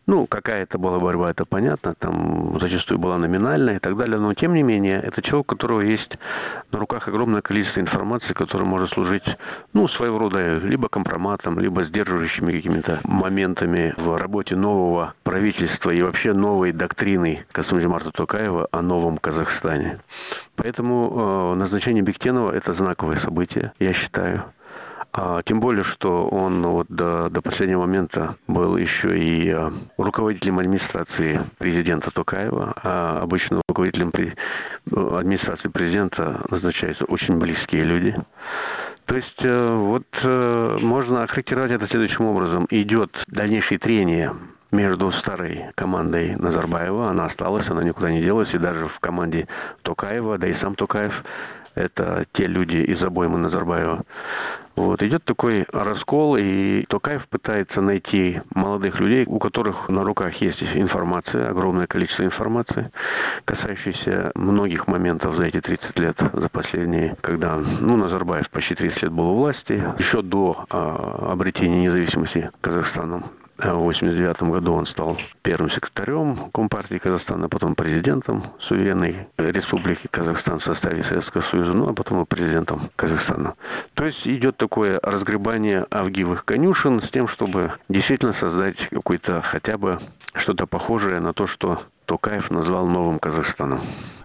Ну, 0.07 0.27
какая 0.27 0.63
это 0.63 0.77
была 0.77 0.99
борьба, 0.99 1.31
это 1.31 1.45
понятно, 1.45 1.95
там 1.95 2.57
зачастую 2.59 2.99
была 2.99 3.17
номинальная 3.17 3.77
и 3.77 3.79
так 3.79 3.97
далее, 3.97 4.19
но 4.19 4.33
тем 4.33 4.53
не 4.53 4.63
менее, 4.63 5.01
это 5.01 5.21
человек, 5.21 5.51
у 5.51 5.55
которого 5.55 5.81
есть 5.81 6.17
на 6.71 6.79
руках 6.79 7.07
огромное 7.07 7.41
количество 7.41 7.79
информации, 7.79 8.33
которая 8.33 8.67
может 8.67 8.89
служить, 8.89 9.37
ну, 9.73 9.87
своего 9.87 10.19
рода 10.19 10.57
либо 10.57 10.89
компроматом, 10.89 11.59
либо 11.59 11.83
сдерживающими 11.83 12.51
какими-то 12.51 12.99
моментами 13.03 13.93
в 13.97 14.15
работе 14.17 14.55
нового 14.55 15.13
правительства 15.23 15.91
и 15.91 16.01
вообще 16.01 16.33
новой 16.33 16.71
доктрины 16.71 17.45
Касымжи 17.51 17.89
Токаева 18.13 18.67
о 18.71 18.81
новом 18.81 19.17
Казахстане. 19.17 19.99
Поэтому 20.55 21.53
э, 21.53 21.55
назначение 21.55 22.03
Бектенова– 22.03 22.51
это 22.55 22.73
знаковое 22.73 23.15
событие, 23.15 23.73
я 23.79 23.93
считаю. 23.93 24.43
А, 25.17 25.41
тем 25.43 25.61
более, 25.61 25.83
что 25.83 26.27
он 26.27 26.61
вот 26.67 26.87
до, 26.89 27.29
до 27.29 27.41
последнего 27.41 27.81
момента 27.81 28.35
был 28.47 28.75
еще 28.75 29.17
и 29.17 29.49
а, 29.49 29.71
руководителем 29.97 30.59
администрации 30.59 31.39
президента 31.57 32.11
Токаева. 32.11 32.73
А 32.83 33.21
обычно 33.21 33.61
руководителем 33.69 34.11
при, 34.11 34.33
администрации 34.91 35.69
президента 35.69 36.41
назначаются 36.49 37.05
очень 37.05 37.37
близкие 37.37 37.85
люди. 37.85 38.13
То 39.05 39.15
есть 39.15 39.45
э, 39.45 39.75
вот 39.75 40.05
э, 40.23 40.77
можно 40.81 41.23
охарактеризовать 41.23 41.71
это 41.71 41.87
следующим 41.87 42.25
образом. 42.25 42.67
Идет 42.69 43.23
дальнейшее 43.27 43.77
трение 43.79 44.33
между 44.71 45.11
старой 45.11 45.67
командой 45.75 46.35
Назарбаева. 46.35 47.09
Она 47.09 47.25
осталась, 47.25 47.69
она 47.69 47.83
никуда 47.83 48.11
не 48.11 48.21
делась. 48.21 48.53
И 48.53 48.57
даже 48.57 48.87
в 48.87 48.99
команде 48.99 49.47
Токаева, 49.83 50.37
да 50.37 50.47
и 50.49 50.53
сам 50.53 50.75
Токаев 50.75 51.23
Это 51.75 52.25
те 52.33 52.47
люди 52.47 52.77
из 52.77 53.01
обоймы 53.03 53.37
Назарбаева. 53.37 54.03
Вот, 54.75 55.01
идет 55.03 55.23
такой 55.23 55.65
раскол, 55.71 56.35
и 56.37 56.83
Токаев 56.89 57.27
пытается 57.29 57.81
найти 57.81 58.41
молодых 58.53 58.99
людей, 58.99 59.23
у 59.25 59.39
которых 59.39 59.87
на 59.87 60.03
руках 60.03 60.35
есть 60.41 60.63
информация, 60.75 61.49
огромное 61.49 61.87
количество 61.87 62.23
информации, 62.23 62.91
касающейся 63.45 64.31
многих 64.35 64.87
моментов 64.87 65.35
за 65.35 65.45
эти 65.45 65.61
30 65.61 65.99
лет, 65.99 66.21
за 66.33 66.49
последние, 66.49 67.15
когда, 67.21 67.61
ну, 67.79 67.95
Назарбаев 67.95 68.49
почти 68.49 68.75
30 68.75 69.03
лет 69.03 69.11
был 69.13 69.29
у 69.31 69.35
власти, 69.35 69.81
еще 69.97 70.21
до 70.21 70.65
а, 70.69 71.29
обретения 71.31 71.83
независимости 71.83 72.51
Казахстаном. 72.59 73.23
В 73.57 73.61
1989 73.61 74.51
году 74.51 74.73
он 74.73 74.85
стал 74.85 75.17
первым 75.41 75.69
секретарем 75.69 76.51
Компартии 76.53 76.97
Казахстана, 76.97 77.47
потом 77.47 77.73
президентом 77.75 78.43
суверенной 78.59 79.27
республики 79.37 80.07
Казахстан 80.11 80.59
в 80.59 80.63
составе 80.63 81.01
Советского 81.03 81.41
Союза, 81.41 81.73
ну 81.73 81.87
а 81.87 81.93
потом 81.93 82.21
и 82.21 82.25
президентом 82.25 82.81
Казахстана. 82.97 83.55
То 83.93 84.03
есть 84.03 84.27
идет 84.27 84.57
такое 84.57 84.99
разгребание 85.01 85.85
авгиевых 85.89 86.43
конюшен 86.43 86.99
с 87.01 87.09
тем, 87.09 87.29
чтобы 87.29 87.71
действительно 87.87 88.33
создать 88.33 88.89
какой-то 88.89 89.41
хотя 89.41 89.77
бы 89.77 89.99
что-то 90.33 90.67
похожее 90.67 91.21
на 91.21 91.31
то, 91.31 91.47
что 91.47 91.81
Токаев 92.05 92.51
назвал 92.51 92.87
новым 92.87 93.19
Казахстаном. 93.19 93.79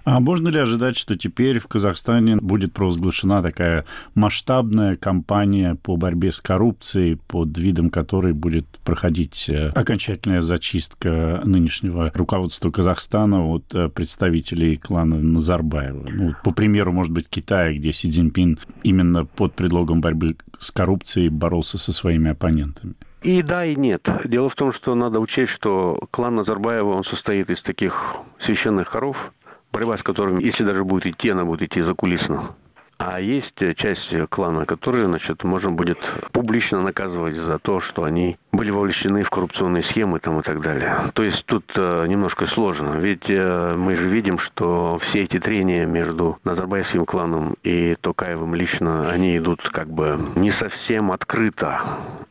А 0.05 0.19
можно 0.21 0.49
ли 0.49 0.59
ожидать, 0.59 0.97
что 0.97 1.17
теперь 1.17 1.59
в 1.59 1.67
Казахстане 1.67 2.37
будет 2.37 2.73
провозглашена 2.73 3.43
такая 3.43 3.85
масштабная 4.15 4.97
кампания 4.97 5.75
по 5.75 5.97
борьбе 5.97 6.33
с 6.33 6.41
коррупцией, 6.41 7.17
под 7.17 7.57
видом 7.59 7.91
которой 7.91 8.33
будет 8.33 8.67
проходить 8.85 9.49
э, 9.49 9.69
окончательная 9.69 10.41
зачистка 10.41 11.43
нынешнего 11.45 12.11
руководства 12.15 12.71
Казахстана 12.71 13.47
от 13.47 13.75
э, 13.75 13.89
представителей 13.89 14.77
клана 14.77 15.17
Назарбаева? 15.17 16.09
Ну, 16.09 16.35
по 16.45 16.53
примеру, 16.53 16.93
может 16.93 17.13
быть, 17.13 17.29
Китая, 17.29 17.75
где 17.75 17.93
Си 17.93 18.11
Цзиньпин 18.11 18.59
именно 18.83 19.27
под 19.27 19.55
предлогом 19.55 20.01
борьбы 20.01 20.37
с 20.59 20.71
коррупцией 20.71 21.29
боролся 21.29 21.79
со 21.79 21.93
своими 21.93 22.31
оппонентами. 22.31 22.95
И 23.23 23.43
да, 23.43 23.67
и 23.67 23.75
нет. 23.75 24.09
Дело 24.25 24.49
в 24.49 24.55
том, 24.55 24.73
что 24.73 24.95
надо 24.95 25.21
учесть, 25.21 25.53
что 25.53 25.99
клан 26.11 26.37
Назарбаева, 26.37 26.91
он 26.91 27.05
состоит 27.05 27.51
из 27.51 27.63
таких 27.63 28.17
священных 28.39 28.91
коров, 28.91 29.33
борьба 29.73 29.97
с 29.97 30.03
которыми, 30.03 30.43
если 30.43 30.65
даже 30.65 30.85
будет 30.85 31.07
идти, 31.07 31.31
она 31.31 31.45
будет 31.45 31.63
идти 31.63 31.83
закулисно. 31.83 32.55
А 33.03 33.19
есть 33.19 33.55
часть 33.77 34.15
клана, 34.29 34.67
которые, 34.67 35.07
значит, 35.07 35.43
можно 35.43 35.73
будет 35.73 35.97
публично 36.33 36.83
наказывать 36.83 37.35
за 37.35 37.59
то, 37.59 37.81
что 37.81 38.05
они 38.05 38.37
были 38.53 38.71
вовлечены 38.71 39.23
в 39.23 39.31
коррупционные 39.31 39.83
схемы 39.83 40.19
там 40.19 40.41
и 40.41 40.43
так 40.43 40.61
далее. 40.61 40.95
То 41.15 41.23
есть 41.23 41.47
тут 41.47 41.65
э, 41.77 42.05
немножко 42.07 42.45
сложно. 42.45 42.99
Ведь 42.99 43.31
э, 43.31 43.75
мы 43.75 43.97
же 43.97 44.07
видим, 44.07 44.39
что 44.39 44.99
все 44.99 45.23
эти 45.23 45.39
трения 45.39 45.87
между 45.87 46.39
Назарбаевским 46.45 47.07
кланом 47.07 47.57
и 47.63 47.97
Токаевым 47.99 48.55
лично, 48.55 49.11
они 49.11 49.39
идут 49.39 49.63
как 49.63 49.89
бы 49.89 50.21
не 50.37 50.51
совсем 50.51 51.11
открыто. 51.11 51.81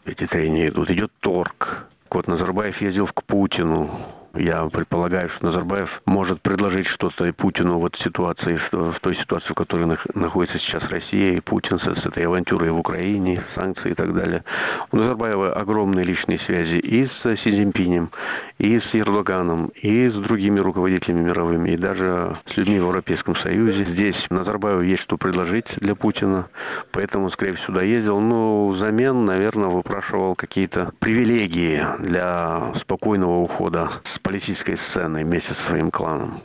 Эти 0.05 0.27
трения 0.27 0.69
идут. 0.69 0.91
Идет 0.91 1.12
торг. 1.19 1.88
Вот 2.12 2.27
Назарбаев 2.27 2.79
ездил 2.79 3.08
к 3.08 3.23
Путину, 3.23 3.89
я 4.36 4.65
предполагаю, 4.68 5.30
что 5.30 5.46
Назарбаев 5.46 6.02
может 6.06 6.42
предложить 6.42 6.88
что-то 6.88 7.26
и 7.26 7.32
Путину 7.32 7.80
вот 7.80 7.96
в 7.96 8.02
ситуации, 8.02 8.58
в 8.72 9.00
той 9.00 9.15
ситуации, 9.15 9.52
в 9.52 9.56
которой 9.56 9.98
находится 10.13 10.60
сейчас 10.60 10.89
Россия 10.89 11.34
и 11.34 11.39
Путин 11.39 11.80
с, 11.80 11.88
этой 11.88 12.24
авантюрой 12.24 12.70
в 12.72 12.80
Украине, 12.80 13.42
санкции 13.54 13.92
и 13.92 13.94
так 13.94 14.13
далее. 14.13 14.44
У 14.92 14.98
Назарбаева 14.98 15.54
огромные 15.54 16.06
личные 16.06 16.38
связи 16.38 16.78
и 16.78 17.06
с 17.06 17.36
Си 17.36 17.52
Цзиньпинем, 17.52 18.12
и 18.60 18.78
с 18.78 18.94
Ердоганом, 18.94 19.72
и 19.76 20.08
с 20.08 20.15
другими 20.15 20.60
руководителями 20.60 21.22
мировыми, 21.22 21.72
и 21.72 21.78
даже 21.78 22.36
с 22.46 22.56
людьми 22.58 22.80
в 22.80 22.84
Европейском 22.84 23.36
Союзе. 23.36 23.86
Здесь 23.86 24.28
Назарбаеву 24.30 24.82
есть 24.82 25.04
что 25.04 25.18
предложить 25.18 25.78
для 25.78 25.96
Путина, 25.96 26.48
поэтому 26.92 27.26
он, 27.26 27.32
скорее 27.32 27.54
всего, 27.54 27.68
сюда 27.68 27.82
ездил. 27.82 28.20
Но 28.20 28.68
взамен, 28.68 29.26
наверное, 29.26 29.70
выпрашивал 29.70 30.36
какие-то 30.36 30.92
привилегии 31.00 31.84
для 32.00 32.72
спокойного 32.76 33.39
ухода 33.39 33.89
с 34.04 34.18
политической 34.21 34.75
сцены 34.75 35.23
вместе 35.23 35.53
со 35.53 35.62
своим 35.62 35.91
кланом. 35.91 36.41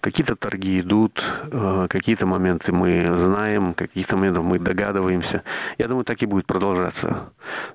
Какие-то 0.00 0.36
торги 0.36 0.80
идут, 0.80 1.24
э, 1.50 1.86
какие-то 1.88 2.26
моменты 2.26 2.72
мы 2.72 3.16
знаем, 3.16 3.74
какие-то 3.74 4.16
моменты 4.16 4.40
мы 4.40 4.58
догадываемся. 4.58 5.42
Я 5.78 5.88
думаю, 5.88 6.04
так 6.04 6.22
и 6.22 6.26
будет 6.26 6.46
продолжаться. 6.46 7.30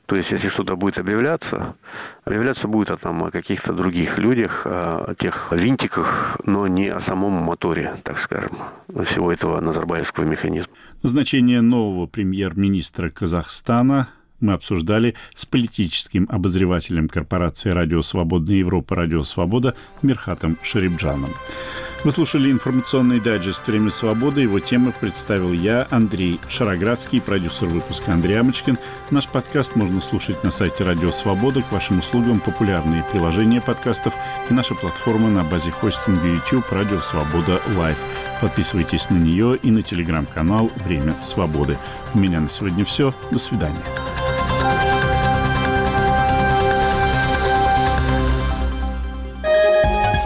То 0.06 0.16
есть, 0.16 0.32
если 0.32 0.48
что-то 0.48 0.76
будет 0.76 1.00
объявляться, 1.00 1.76
объявляться 2.24 2.68
будет 2.68 2.92
о, 2.92 2.98
там, 2.98 3.24
о 3.24 3.32
каких-то 3.32 3.74
других 3.74 4.18
людях, 4.18 4.64
о 4.66 5.14
тех 5.18 5.52
винтиках, 5.52 6.38
но 6.44 6.68
не 6.68 6.88
о 6.88 7.00
самом 7.00 7.34
моторе, 7.34 7.96
так 8.04 8.20
скажем, 8.20 8.58
всего 9.04 9.32
этого 9.32 9.60
назарбаевского 9.62 10.26
механизма. 10.26 10.74
Назначение 11.04 11.62
нового 11.62 12.08
премьер-министра 12.08 13.10
Казахстана 13.10 14.10
мы 14.40 14.54
обсуждали 14.54 15.16
с 15.34 15.46
политическим 15.46 16.28
обозревателем 16.30 17.08
корпорации 17.08 17.70
«Радио 17.70 18.02
Свободная 18.02 18.58
Европа» 18.58 18.96
«Радио 18.96 19.24
Свобода» 19.24 19.76
Мирхатом 20.02 20.58
Шарибджаном. 20.64 21.32
Вы 22.06 22.12
слушали 22.12 22.52
информационный 22.52 23.20
дайджест 23.20 23.66
«Время 23.66 23.90
свободы». 23.90 24.42
Его 24.42 24.60
темы 24.60 24.92
представил 24.92 25.52
я, 25.52 25.88
Андрей 25.90 26.40
Шароградский, 26.50 27.20
продюсер 27.20 27.68
выпуска 27.68 28.14
Андрей 28.14 28.40
Амочкин. 28.40 28.78
Наш 29.10 29.28
подкаст 29.28 29.76
можно 29.76 30.00
слушать 30.02 30.44
на 30.44 30.52
сайте 30.52 30.84
«Радио 30.84 31.12
Свобода». 31.12 31.64
К 31.64 31.72
вашим 31.72 31.98
услугам 31.98 32.42
популярные 32.42 33.04
приложения 33.12 33.60
подкастов 33.60 34.14
и 34.52 34.54
наша 34.54 34.76
платформа 34.76 35.32
на 35.32 35.44
базе 35.44 35.72
хостинга 35.72 36.28
YouTube 36.28 36.72
«Радио 36.72 37.00
Свобода 37.00 37.60
Лайв». 37.76 37.98
Подписывайтесь 38.40 39.10
на 39.10 39.16
нее 39.16 39.58
и 39.58 39.72
на 39.72 39.82
телеграм-канал 39.82 40.70
«Время 40.86 41.16
свободы». 41.24 41.76
У 42.14 42.20
меня 42.20 42.40
на 42.40 42.52
сегодня 42.52 42.86
все. 42.86 43.16
До 43.32 43.40
свидания. 43.40 43.82